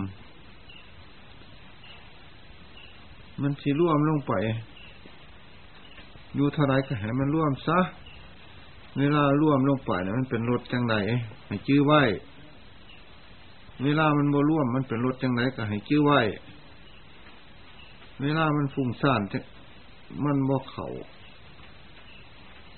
[3.42, 4.32] มันสิร่วมลงไป
[6.34, 7.78] อยู่เท่าไรก็ให้มันร่วมซะ
[8.98, 10.94] เวลาร่วมลงไปนี่ยมันเป็นรถจังได
[11.46, 12.02] ให้จื้อไว้
[13.84, 16.20] เวลามันโมร่วม มันเป็นรถจังไดก็ให้จื้อไว้
[18.22, 19.20] เวลามันฟุ้งซ่าน
[20.24, 20.88] มันบ่เข่า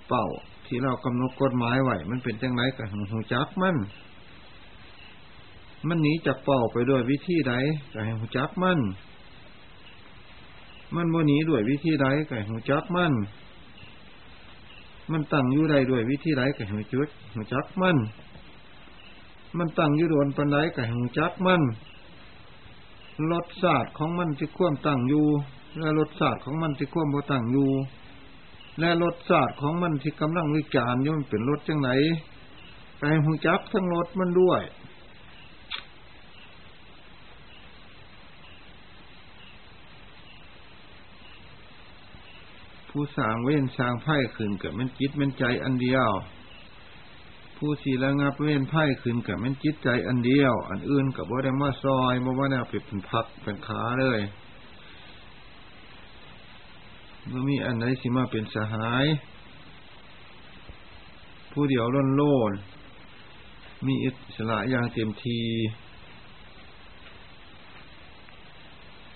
[0.09, 0.27] เป่า
[0.67, 3.77] ที่เรากำหนดกฎหมายไว้มันเป็นจังไดก็หูจักมัน
[5.89, 7.55] มันหนีจากเป่าไปด้วยวิธีใด
[7.93, 8.79] ก็ให้หูจักมัน
[10.97, 13.13] มันโมนีด้วยวิธีใดก็หูจักมัน
[15.13, 17.97] มันตั้งอยู่ใดด้วยวิธีใดก็หูจุดหูจักมัน
[19.59, 21.63] มันตั้งอยู่โดนปันใดก็หูจักมัน
[23.33, 25.27] รสชาติของมันที่ควมตั้งอยู่
[25.79, 27.71] และรสชาติของมันที่ควมบ่ตั้งอยู่
[28.79, 31.91] และรสชาติของมันที่กำลังวิจารณ์ย่อมเป็นรสจังไหน
[32.99, 34.63] ไปหูจักทั้งรสมันด้วย
[42.95, 46.09] ผู้สร้างเว้นสร้างไพ่ขึ้นกับมันจิตมันใจอันเดียว
[47.57, 54.21] ผู้สีระงับเว้นไพ่ขึ้นกับมันจิตใจอันเดียว อันอื่นกับว่าได้มาซอยมาว่าแนวเป็นพักเป็นขาเลย
[57.27, 59.07] เมื่อมีอันไหนสิมาเป็นสหาย
[61.53, 62.53] ผู้เดียวล้นโลน
[63.87, 65.39] มีอิสระอย่างเต็มที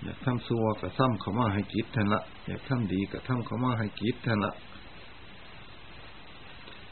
[0.06, 4.52] อยากทำซัวกับซ้ำเขามาให้กิจทนละอยากทำดีกับทำเขามาให้กิจทนละ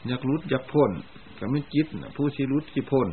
[0.07, 0.91] อยากรุดอยากพ้น
[1.37, 3.07] กับไม่จิตนะผู้ชีรุดที่พ้น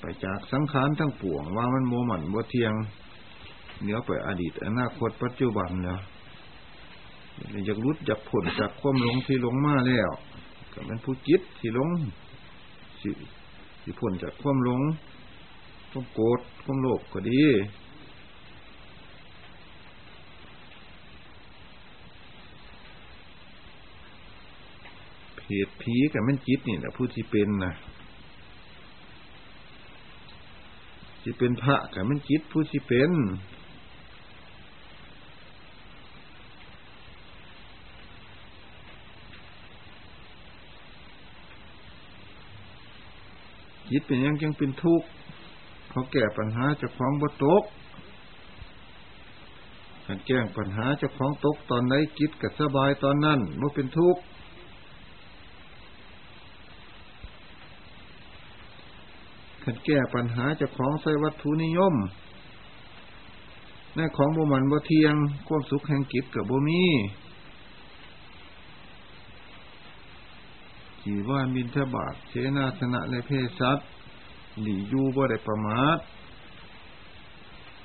[0.00, 2.72] ไปจากสังขารทั้งปวงว่ามันโมหมันบ่เทียง
[3.80, 5.98] เหนือไปอดีตอนาคตปัจจุบันเนี่ย
[7.64, 10.10] อยากรุดอยากพ้นจากความหลงที่หลงมาแล้ว
[10.72, 11.88] ก็เป็นผู้จิตที่หลง
[13.02, 13.10] สิ
[13.82, 14.82] ที่พ้นจากความหลง
[15.90, 17.42] ความโกรธความโลภก็ดี
[25.48, 27.74] เหตุผีกับมันจิตนี่แหละผู้ที่เป็นนะ
[31.22, 33.12] ที่เป็นพระกับมันจิตผู้ที่เป็น
[43.90, 45.08] จิตเป็นยังจังเป็นทุกข์
[45.90, 47.62] เขาแก้ปัญหาจะคล้องบ่ตก
[50.06, 54.22] การแก้ปัญหาจะคล้องตกตอนไหนจิตกับสบายตอนนั้นบ่เป็นทุกข์
[59.68, 61.94] ขันแก้ปัญหาจะของใส่วัตถุนิยม
[63.96, 65.14] ในของบุมันบ่เทียง
[65.48, 66.82] ความสุขแห่งกิจกับบ่มี
[71.02, 73.86] จีว่ามินทบาทเชนาสนะในเพศสัตว์
[74.62, 75.98] หลียูบ่ได้ประมาท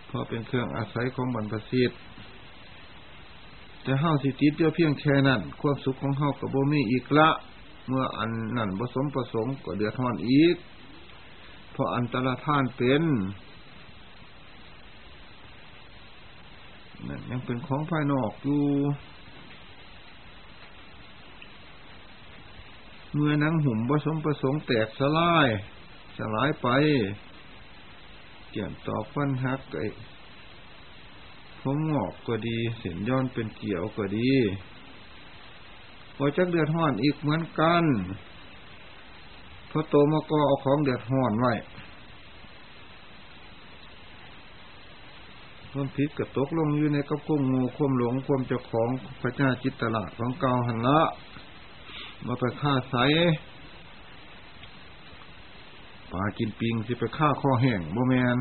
[0.08, 2.00] เพราะเป็นเครื่องอาศัยของบรรพสิทธิ์
[3.84, 7.30] แต่เฮาสิติดเดียวเพียงแค่นั้น ความสุขของเฮากับบ่มีอีกละ
[7.88, 10.58] เมื่ออันนั้นผสมประสงค์ก็เดือดร้อนอีก
[11.74, 13.04] เพราะอันตรธานเป็น
[17.08, 18.64] นั่นยังเป็นของภายนอกอยู่
[23.14, 25.48] เมื่อนังหุ่มผสมประสงค์แตกสลาย
[26.18, 26.68] สลายไป
[28.52, 29.88] เกี่ยนต่อฟันหักไอ้
[31.62, 34.32] ผมงอกก็ดี เสียนย้อนเป็นเกี่ยวก็ดี
[36.16, 37.84] พอจักเดือดห้อนอีกเหมือนกัน
[39.76, 41.54] พอโตมาก็เอาของเดือดห่อนไว้
[45.72, 48.90] ความผิดกับตกลงอยู่ในกับควมงูควมหลงควมเจ้าของ
[49.22, 51.00] พระเจ้าจิตตละของเก่าหันละ
[52.26, 52.96] มาไปฆ่าใส
[56.12, 58.38] ปลากินปิงสิไปฆ่าข้อแห้งโมแมน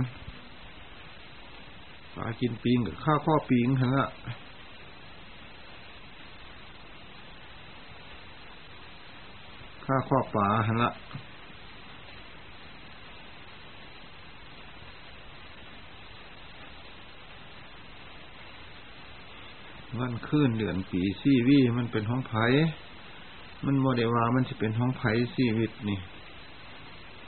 [2.14, 4.07] ปลากินปิงกับฆ่าข้อปิงหันละ
[9.92, 10.90] ฆ่าข้อปลาหันละ
[19.98, 22.44] วันคืนเดือนปีซีวีมันเป็นห้องไผ่
[23.64, 25.98] มันโมเดลว่ามันจะเป็นห้องไผ่ซีวิตนี่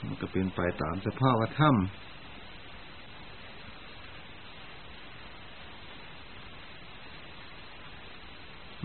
[0.04, 1.74] มันก็เป็นไปตามสภาพธรรม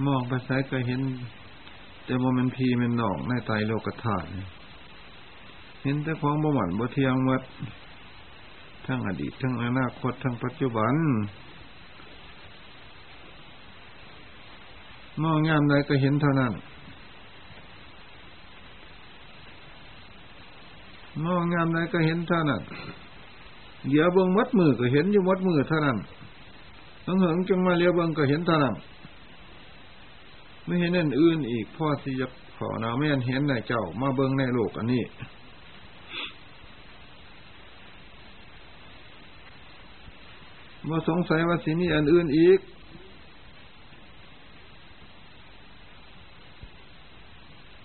[0.05, 1.01] มองไปซ้ายก็เห็น
[2.09, 4.27] แต่ว่ามันพีมันนองในไตโลกธาตุ
[5.83, 7.43] เห็นแต่ของบ่หมันบ่เทียงวัด
[8.85, 10.95] ทั้งอดีตทั้งอนาคตทั้งปัจจุบัน
[15.23, 16.53] มองงามใดก็เห็นเท่านั้น
[21.25, 22.61] มองงามใดก็เห็นเท่านั้น
[23.89, 25.97] เดี๋ยวเบิ้งมัดมือก็เห็นอยู่มัดมือเท่านั้น
[27.05, 28.75] ต้องเหิงจังมาเลี้ยวเบิ้งก็เห็นเท่านั้น
[30.65, 35.03] ไม่เห็นนั่นอื่นอีกพ่อสิจะขอนาแม่นเห็นในเจ้า มาเบิ้งในโลกอันนี้
[40.89, 42.59] มาสงสัยว่าสิมีอันอื่นอีก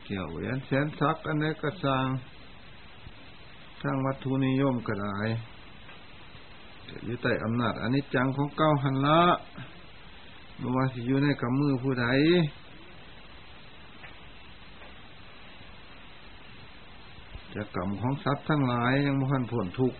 [0.04, 2.06] เกี่ยวเหรียญแสนซักอันนี้ก็สร้าง
[3.82, 5.16] ทางวัตถุนิยมก็ได้
[7.04, 9.22] อยู่ใต้อำนาจอันนี้จังของเก้าหันละ
[10.58, 12.07] เมื่ว่าสิอยู่ในกำมือผู้ใด
[17.55, 19.98] จะกรรมของทรัพย์ทั้งหลายยังไม่ทันผลทุกข์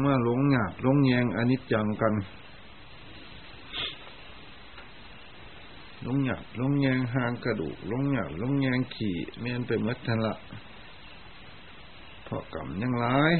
[0.00, 2.14] เมื่อหลงหยาบหลงแยงอนิจจังกัน
[6.06, 10.34] ลงหยับลงแยงหางกระดูกลงหยับลงแยงขี่เมียนไปมัดทันละ
[12.26, 13.32] พอกำยังร้าย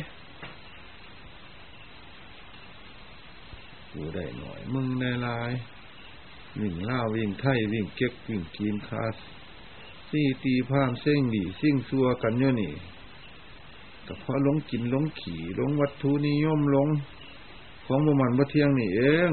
[3.93, 5.53] กูได้หน่อยมึงได้ลาย
[6.61, 9.17] วิ่งล่าวิ่งไถ่วิ่งเก็บวิ่งกีนคาส
[10.17, 12.73] ซี่ตีพามเส้งดีซิ่งซัวกันโยนี่
[14.05, 16.89] แต่พอลงกินหลงขี่หลงวัตถุนิยมหลง
[17.87, 19.01] ของบมันบ่เที่ยงนี่เอ
[19.31, 19.33] ง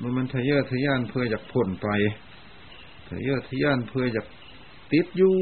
[0.00, 1.88] มันมันทะเยอทะยานเพื่ออยากพ้นไป
[3.08, 4.26] ทะเยอทะยานเพื่ออยาก
[4.92, 5.34] ติดอยู่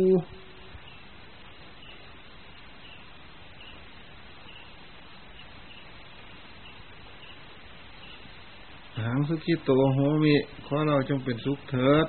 [9.29, 10.35] สุขิโตโหมิ
[10.67, 12.07] ขอเราจงเป็นสุขเถิด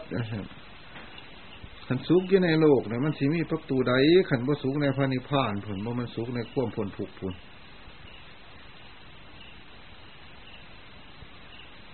[1.88, 3.94] ขันสุขอยู่ในโลกเนี่ยมันสิมีประตูใด
[4.30, 7.34] ขันบ่สุขในพระนิพพานผลบ่มันสุขในความผลผูกผล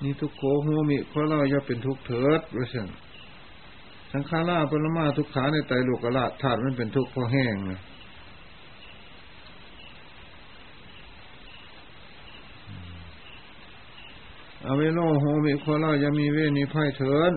[0.04, 2.88] นี่ทุกโขโหมิขอเราอย่าเป็นทุกเถิดว่าซั่น
[4.12, 7.74] สังขาราปรมาทุกขาในไตโลกราชธาตุมันเป็นทุกข์เพราะแห้งเล
[14.68, 17.32] อเวโนโหมิโคลายังมีเวนิไพ่เถิน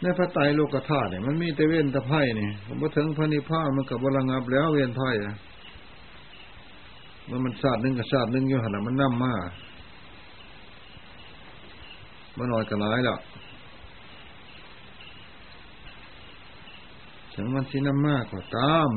[0.00, 5.34] ในพระไตรโลกธาตุเนี่ยมันมีแต่เว้นแต่ไพ่นี่ผมมาถึงพระนิพพานมันกับบลังับแล้วเวียนไพ่อะ
[7.28, 9.34] มันมันศาสตร์หนึ่งกับศาสตร์หนึ่งอยู่หันมันนั่มมา
[12.36, 13.16] มันน้อยกันหลายละ
[17.34, 18.90] ถึงมันสิน้ำมากกว่าตาม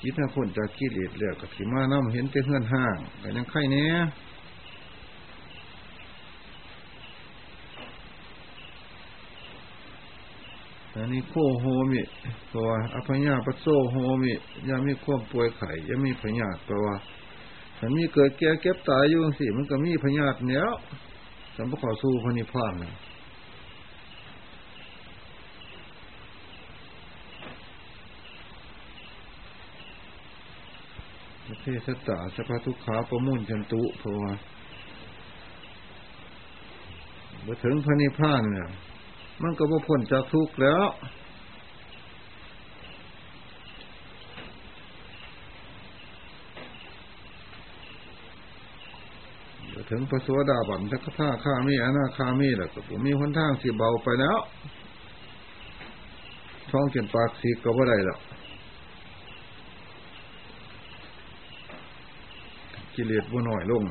[0.00, 3.94] คิดถ้าคนจะกิเลสเลือกกับที่มาน้ำเห็นแต่เฮือนห้างแต่ยังไข่เนี้ย
[10.96, 12.02] อันนี้โคโฮมิ
[12.54, 14.32] ตัวอภัญญาปัสโซโฮมิ
[14.70, 16.86] ยังมีควบป่วยไข่ยังมีพญาตัว
[17.78, 20.64] ถ้ามีเกิดแก่เก็บตายอยู่สิมันก็มีพญาเนี้ย
[21.56, 22.94] สัมปขอสู้พระนิพพานนะ
[31.62, 34.32] เทศตาสภาทุกขาประมุ่นจันตุเพราะว่า
[37.46, 38.68] มาถึงพระนิพพานเนี่ย
[39.42, 40.84] มันก็บ่พ้นจากทุกข์แล้ว
[49.90, 54.38] ถึงพระสวสดาบันทักท่าข้ามีอนาคามีแหละก็ผมมีคนทางสีเบาไปแล้ว
[56.70, 58.18] ท้องเจนปากสีก็บ่ได้แล้ว
[62.94, 63.82] กิเลสบ่น้อยลง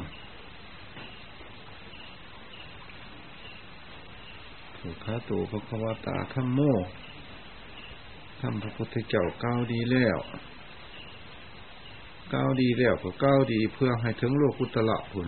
[4.79, 6.59] สุขาตูพระควตาธรรมโม
[8.41, 10.19] ทำพระพุทธเจ้าก้าวดีแล้ว
[12.33, 15.27] ก้าวดีแล้วก็ก้าวดีเพื่อให้ถึงโลกุตละผล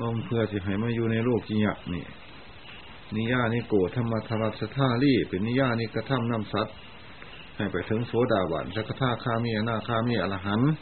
[0.00, 2.04] ลมเพื่อจะให้มาอยู่ในโลกกิยะนี่
[3.14, 6.74] นิยานิโกธรรมธรรมสธาลีเป็นนิยานิกระทำนำสัตว์
[7.56, 10.72] ให้ไปถึงโสดาบันสักทาคามีอนาคามีอรหันต์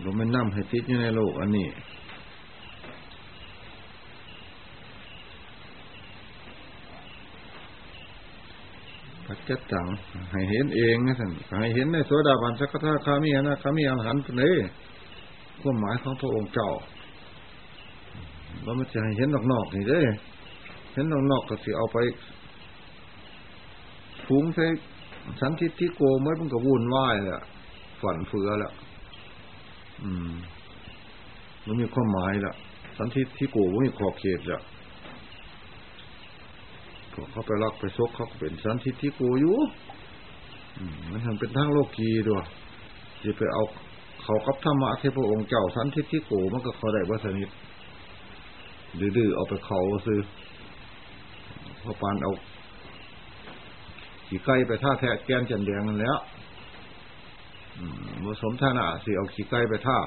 [0.00, 1.68] เราไม่นั่มให้ติดอยู่ในโลกอันนี้
[9.26, 9.86] ปัจจตัง
[10.32, 11.30] ให้เห็นเองนะท่าน
[11.60, 14.54] ให้เห็นในโสดาบันสักทาคามีนะคามีอรหันต์นี่
[15.60, 16.70] ความหมายของพระองค์เจ้า
[18.62, 20.00] เราไม่จะให้เห็นนอกๆนี่เด้
[20.92, 21.98] เห็นนอกๆก็สิเอาไป
[24.26, 24.66] ฟูงใส่
[25.40, 27.40] สันทิฏฐิโกเมื่อมันก็วุ่นวายแหละ
[28.00, 28.72] ฝันเฟือแล้ว
[30.02, 30.32] อืม
[31.66, 32.54] มันมีความหมายละ
[32.98, 34.62] สันทิที่โกมันมีขอบเขตละ
[37.30, 39.56] เขาไปรักไปซกเขาเป็นสันทิที่โกอยู่
[41.10, 42.44] มันทำเป็นทั้งโลกีด้วย
[43.22, 43.62] จะไปเอา
[44.22, 47.50] เขากับธรรมะที่พระองค์เจ้าสันทิที่โกมันก็เขาได้วาสนิท
[49.16, 50.20] ดื้อๆเอาไปเขาซื้อ
[51.82, 52.32] พอปานเอา
[54.28, 56.18] ขี่ไก่ไปท่าแทะแกนจันแดงนั่นแล้ว
[58.24, 59.98] ผสมท่านาสิเอาขี้ไก่ไปท่า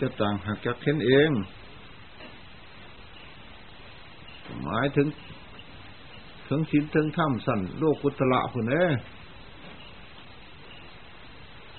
[0.00, 1.30] จะต่างหักจากเข็นเอง
[4.62, 5.06] หมายถึง
[6.48, 8.84] ถึงชินถึงถ้ำสั่นโลกุตละคุณเอ้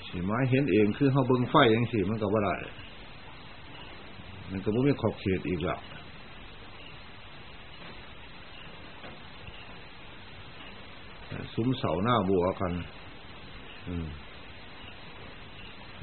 [0.08, 2.50] สิไม้เห็นเองคือเขาเบิ้งไฟอย่างสิมันก็ว่าไร
[4.50, 5.80] มันก็ไม่มีขอบเขตอีกแล้ว
[11.56, 12.72] ซุ้มเสาหน้าบัวกัน
[13.88, 14.08] อืม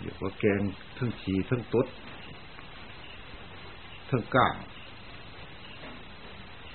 [0.01, 0.61] เรียกว่าแกง
[0.97, 1.87] ทั้งขีทั้งตด
[4.09, 4.55] ทั้งก้าง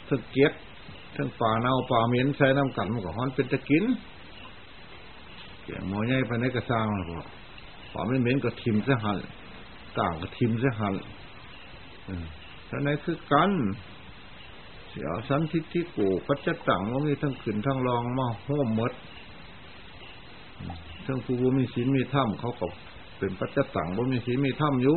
[0.08, 0.52] ทั้งเก็ด
[1.16, 3.84] ทั้งปลาเน่าปลาเหม็นใช้น้ำกันมันก็ฮ้อนเป็นตะกิน
[5.64, 7.26] แกงหมอใหญ่ไปในกระซังหรอก
[7.92, 9.18] ปลาเหม็นเหม็นก็ทิมซะหัน
[9.96, 10.94] ก้างก็ทิมซะหัน
[12.68, 13.50] ท่านไหนคือกัน
[14.98, 18.92] เสียวสันทิที่กูปัจจตังว่ามีทั้งขึ้นทั้งรองมาห้มมด
[21.06, 22.66] ทั้งผู้มีศีลมีถ้ำเขาก็
[23.18, 24.96] เป็นปัจจตังว่ามีศีลมีถ้ำอยู่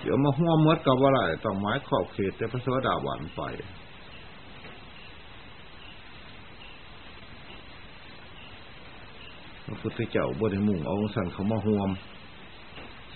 [0.00, 3.42] เดี๋ยวมาห้วมมดกับว่าไรต้องไม้ขอบเขตแต่พระสวสดาหวานไป
[9.64, 11.90] พระพุทธเจ้าบริมุ่งเอาสันเขามาห่วม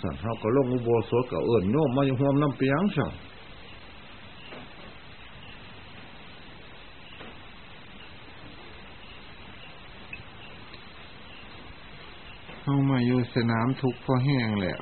[0.02, 3.12] สันเขาก็ลงอุโบสถกับเอิญโยมมาอยู่ห่วมน้ำเปียงสั่ง
[12.66, 14.80] เข้ามาอยู่สนามทุกข์พอแห้งแล้ว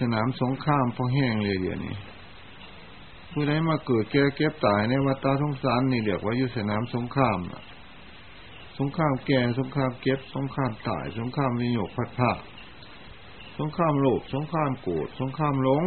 [0.00, 1.96] สนามสงครามพอแห้งเลยเดี๋ยวนี้
[3.32, 7.38] ผู้ใดมาเกิดแก่เก็บตายในวัฏสงสารนี่เรียกว่าอยู่สนามสงคราม
[8.78, 12.32] สงครามแก่สงครามเก็บ สงครามตาย สงครามวิโยคพัดผ้า
[13.58, 15.84] สงครามโลภสงครามโกรธสงครามหลง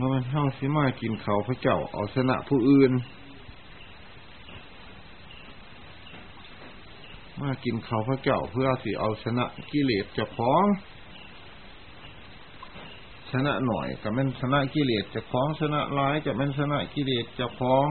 [0.00, 2.92] มื่อมันเท่าสิมากินเขาพระเจ้าเอาชนะผู้อื่น
[7.40, 10.64] มากินเขาพระเจ้าเพื่อสิเอาชนะกิเลสเจ้าของ
[13.30, 17.86] ชนะหน่อยกับแม่นชนะกิเลสเจ้าของชนะร้ายกับแม่นชนะกิเลสเจ้าของ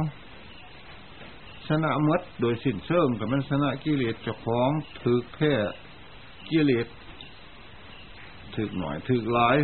[1.67, 4.69] ชนะมดโดยสิ้นเชิงกับแม่นชนะกิเลสเจ้าของ
[5.01, 5.53] ถือแค่
[6.49, 6.87] กิเลส
[8.55, 9.57] ถือหน่อยถือร้าย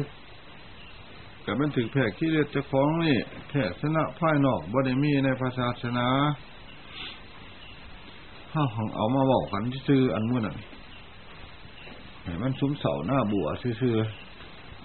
[1.46, 3.18] แต่มันถึงแผ่ขี้เลือดจะฟ้องนี่
[3.50, 6.08] แผ่ชนะพ่ายนอกบ่ได้มีในภาษาชนะ
[8.54, 10.58] ห้าของเอามาบอกกันซื่ออันมื่อนั้น
[12.24, 13.48] ให้มันซุ้มเสาหน้าบัว
[13.82, 13.96] ซื่อ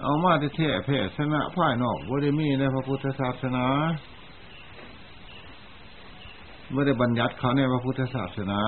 [0.03, 3.67] เอามาแท้แผ่ชนะพ่ายนอกบ่ได้มีในพระพุทธศาสนา
[6.73, 8.61] ไม่ได้บัญญัติเขาในพระพุทธศาสนา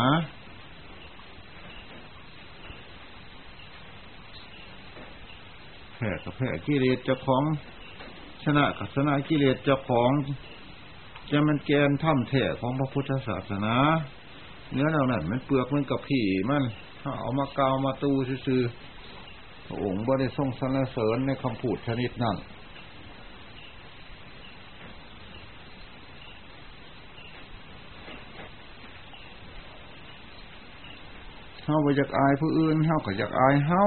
[5.96, 7.42] แผ่กับแผ่กิเลสเจ้าของ
[8.44, 10.10] ชนะกับชนะกิเลสเจ้าของ
[11.30, 13.74] จะมันแกนถ้ำแท้ของพระพุทธศาสนา
[14.72, 16.20] เนื้อเรานั้นมันเปลือกมันกับผี
[16.50, 16.62] มัน
[17.20, 18.10] เอามากาวมาตู
[18.46, 18.62] ซื่อ
[19.66, 22.36] พระองค์บ่ได้ทรงสรรเสริญในคำพูดชนิดนั้น
[31.64, 33.84] เฮาไปจากอายผู้อื่นเฮาก็จากอายเฮา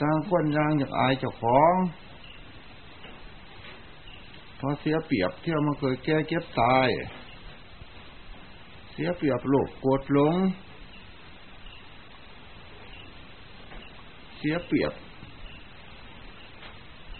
[0.00, 1.74] ต่างคนยางอยากอายเจ้าของ
[4.58, 6.88] พอเสียเปรียบเที่ยวมาเกิดแก่เก็บตาย
[8.92, 10.34] เสียเปรียบโลกโกรธหลง
[14.38, 14.92] เสียเปรียบ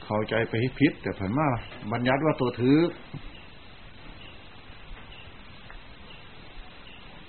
[0.05, 1.49] เข้าใจไปพิษแต่ผันมา
[1.91, 2.81] บัญญัติว่าตัวถือ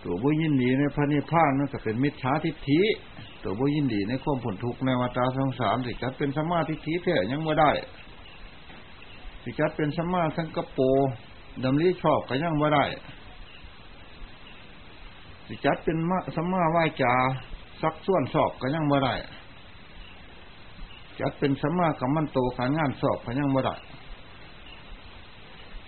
[0.04, 2.82] ตัวบุยินดีในพระนิพพานนั่นก็เป็นมิจฉาทิฏฐิ
[3.46, 7.72] ตัวบ่ยินดีในความผลทุกข์ในวัฏสงสารสิจัดเป็นสมาธิทีแท้ยังไม่ได้
[9.44, 10.80] สิจัดเป็นสมาสังกโป
[11.64, 12.86] ดำริชอบก็ยังไม่ได้
[15.48, 17.14] สิจัดเป็นมสมาไหวจา
[17.82, 19.14] ซักส่วนสอบก็ยังไม่ได้
[21.20, 23.76] จัดเป็นสมากับมันโตการงานสอบก็ยังไม่ได้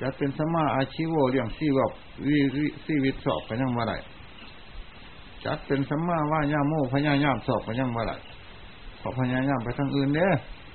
[0.02, 1.92] จัดเป็นสมาอาชีวะเรื่องชีวบ
[2.26, 2.38] วิ
[2.86, 3.98] ชีวิตสอบก็ยังไม่ได้
[5.46, 8.18] จัดเป็นสัมมาว่าย่าโมพญายามสอบก็ยังบ่ได้
[9.00, 10.28] ขอพญายามไปทางอื่นเด้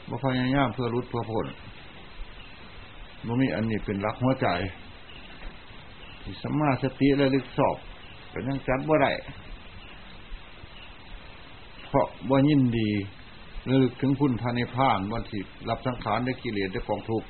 [0.09, 1.47] บ่พญายามเพื่อรุดเพื่อพ้น
[3.27, 4.49] บ่มีอันนี้เป็นรักหัวใจ
[6.43, 7.77] สัมมาสติและลึกสอบ
[8.33, 9.13] ก็ยังจัดบ่ได้
[11.89, 12.91] เพราะบ่ยินดี
[13.69, 17.29] ระลึกถึงพุทธานิพานวันที่รับสังขารได้กิเลสได้กองทุกข์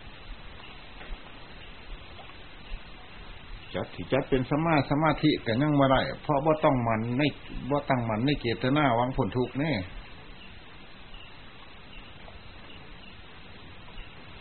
[3.74, 7.26] จัดที่จัดเป็นสมาสมาธิกันยังมาได้เพราะว่าต้องมันไม่
[7.70, 9.72] ว่าตั้งมันไม่เกตนาวังผลทุกแน่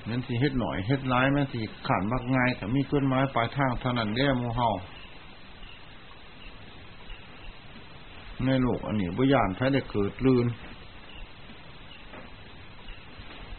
[0.09, 4.69] นั่นสิเฮ็ดหน่อยเฮ็ดร้ายมันสิขันมากง่ายแต่มีต้นไม้ปลายทางเท่านั้นแย่มูเฮา
[8.45, 10.47] ในโลกอันนี้บุญานไผได้เกิดลื่น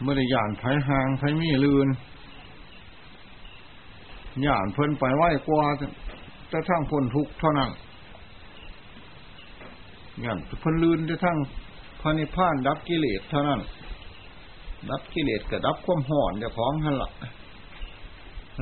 [0.01, 1.87] เมื่อได้ยานไผห่างไผมีลื่น
[4.45, 5.63] ย่านเพิ่นไปไหวกว่า
[6.51, 7.71] จะทั้งพ้นทุกเท่านั้น
[10.23, 11.37] ย่านเพิ่นลืนจะทั้ง
[12.01, 13.61] พานิพานดับกิเลสเท่านั้น
[14.89, 17.11] ดับกิเลสกับดับความห่อนจะของหันละ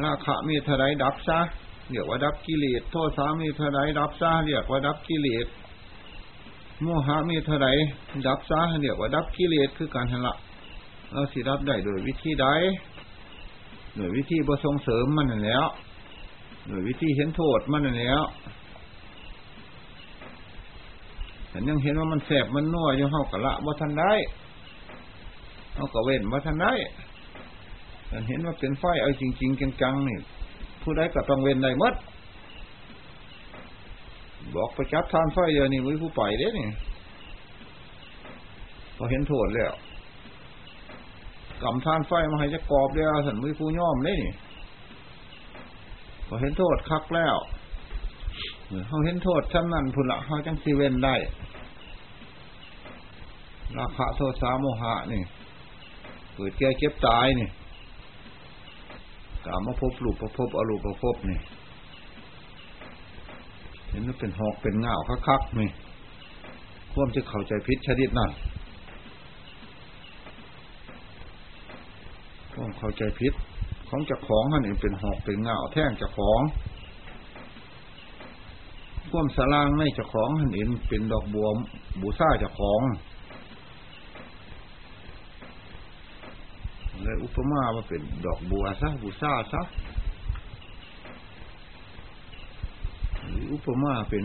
[0.03, 1.39] ราคะมีเท่าไรดับซะ
[1.89, 5.47] เรียกว่าดับกิเลสโทษสามีเท่าไรดับซะเรียกว่าดับกิเลส
[6.81, 7.67] โมหะมีเท่าไร
[8.27, 10.35] ดับซะเรียกว่าดับกิเลสคือการหันละ
[11.11, 12.45] เราสิดับได้โดยวิธีใด
[13.95, 15.65] หน่วยวิธีประสงเสริมมันนั่นแล้ว
[16.67, 18.21] หน่วยวิธีเห็นโทษมันนั่นแล้ว
[21.49, 24.13] แต่ยังเห็นว่ามันแสบมันนัวอยู่เฮากะละว่าทันได้
[25.75, 26.73] เฮากะเว้นว่าทันได้
[28.07, 30.17] แต่เห็นว่าเป็นไฟเอาจริงๆจังๆนี่
[30.81, 31.93] ผู้ใดก็ต้องเว้นได้มด
[34.55, 36.67] บอกไปจับทานไฟเดียวนี่วิผู้ไปเด้นี่
[38.97, 39.73] พอเห็นโทษแล้ว
[41.63, 44.33] กำทานไฟมาให้จะกรอบเดียวสันมือผู้ย่อมเลยนี่
[46.27, 47.35] พอเห็นโทษคักแล้ว
[48.87, 51.15] เขาเห็นโทษชั้นนั้นพุ่นละเขาจังซีเวนได้
[53.77, 55.21] ราคะโทษสาโมหะนี่
[56.35, 57.49] เกิดแก่เก็บตายนี่
[59.45, 61.39] กามาพบรูปประพบอรูปประพบนี่
[63.89, 64.95] เห็นว่าเป็นหอกเป็นเงา
[65.27, 65.69] คักๆนี่
[66.93, 68.31] ควมจะเข้าใจพิษชนิดนั่น
[72.53, 73.33] ควม เข้าใจพิษ
[73.89, 76.41] ของจะของมันเองเป็นหอกเป็นเงาแท่งจะของ
[79.11, 81.47] ควมสลางในจะของหันเองเป็นดอกบัว
[82.01, 82.81] บูซ่าจะของ
[87.03, 89.61] เลยอุปมาว่าเป็นดอกบัวซะบูซ่าซะ
[93.53, 94.23] อุปมาเป็น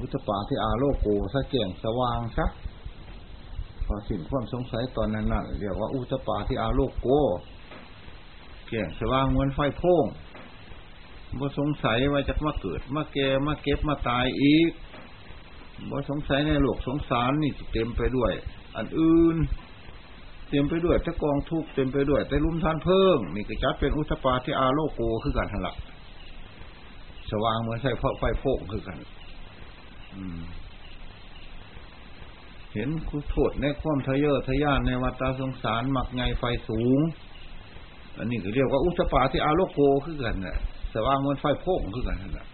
[0.00, 2.46] อุตปาที่อาโลโกซะแจ้งสว่างซะ
[3.86, 7.08] พอสิ้นความสงสัยตอนนั้นนั่นเรียกว่าอุตปาที่อาโลกโก
[8.68, 10.06] แก่งสว่างเหมือนไฟโพ่ง
[11.38, 14.70] บ่สงสัยว่าจะมาเกิดมาแก่มาเก็บมาตายอีก
[15.90, 18.32] บ่สงสัยในโลกสงสารนี่เต็มไปด้วย
[18.76, 19.36] อันอื่น
[20.48, 25.74] เต็มไปด้วยตะกองทุกเต็มไปด้วยแต่ลุ่มท่านเพิ่งนี่ก็จัดเป็นอุตปาที่อาโลกโกคือกันทันละ
[27.30, 28.98] สว่างเหมือนใส่ไฟโพ่งคือกัน
[32.74, 37.00] เห็นคุโทษในความทะเยอทะยานในวัฏสงสารหมักไงไฟสูง
[38.18, 40.56] อันนี้ก็เรียกว่าอุตปาที่อาโลโกคือกันเนี่ย
[40.94, 42.46] สว่างมือนไฟโพ่งคือกันนั่นแหละ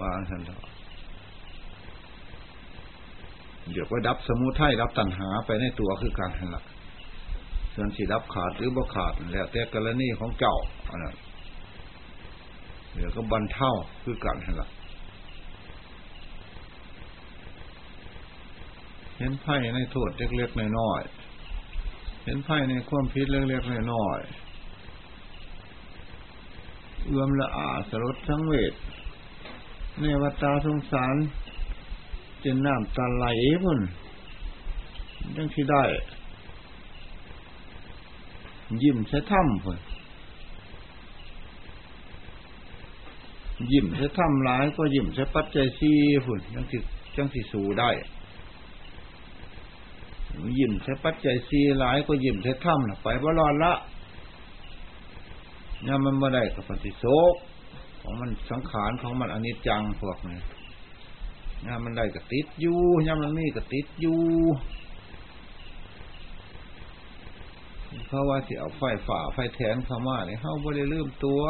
[0.00, 0.54] วางทันที
[3.72, 6.64] เดี๋ยวก็ดับสมุทัยดับตัณหาไปในตัวคือการนั่นหละ
[7.74, 10.56] ส่วนสีดับขาดหรือบ่ขาดแล้วแต่กรณีของเจ้า
[10.88, 11.16] อันนั้น
[12.94, 13.70] เดี๋ยวก็บรรเทา
[14.04, 14.68] คือการนั่นหละ
[19.20, 24.28] เห็นไพ่ในโทษเล็กๆน้อยๆเห็นไพ่ในความพิษเล็กๆน้อยๆ
[27.06, 28.74] เอื้อมละอาสรดทั้งเวท
[30.00, 31.16] ในวัตาสงสาร
[32.44, 33.26] จนน้ำตาไหล
[33.62, 33.80] พุ่น
[35.36, 35.84] ยังที่ได้
[38.82, 39.78] ยิ้มใช้ถ้ำพุ่น
[43.72, 45.92] ยิ้มใช้ถ้ำร้ายก็ยิ้มใช้ปัจจัยซี
[46.24, 46.80] พุ่นยังที่
[47.16, 47.90] ยังที่สูได้
[50.58, 53.72] ยิ้มใช้ปัจจัยซีหลายก็ยิ้มใช้ถ้ำนะไปว่ารอดละ
[55.84, 57.34] เนี่ยมันไม่ได้กับปฏิโศก
[58.00, 60.38] ของมันสังขารของมันอนิจจังพวกนี้
[61.62, 64.20] เนี่ยมันได้กับติดอยู่เนี่ยมันมีกับติดอยู่
[68.06, 71.42] เพราะว่าที่เอาไฟฝ่าไฟแทนเข้ามาเนี่ยเขาไม่ได้ลืมตัว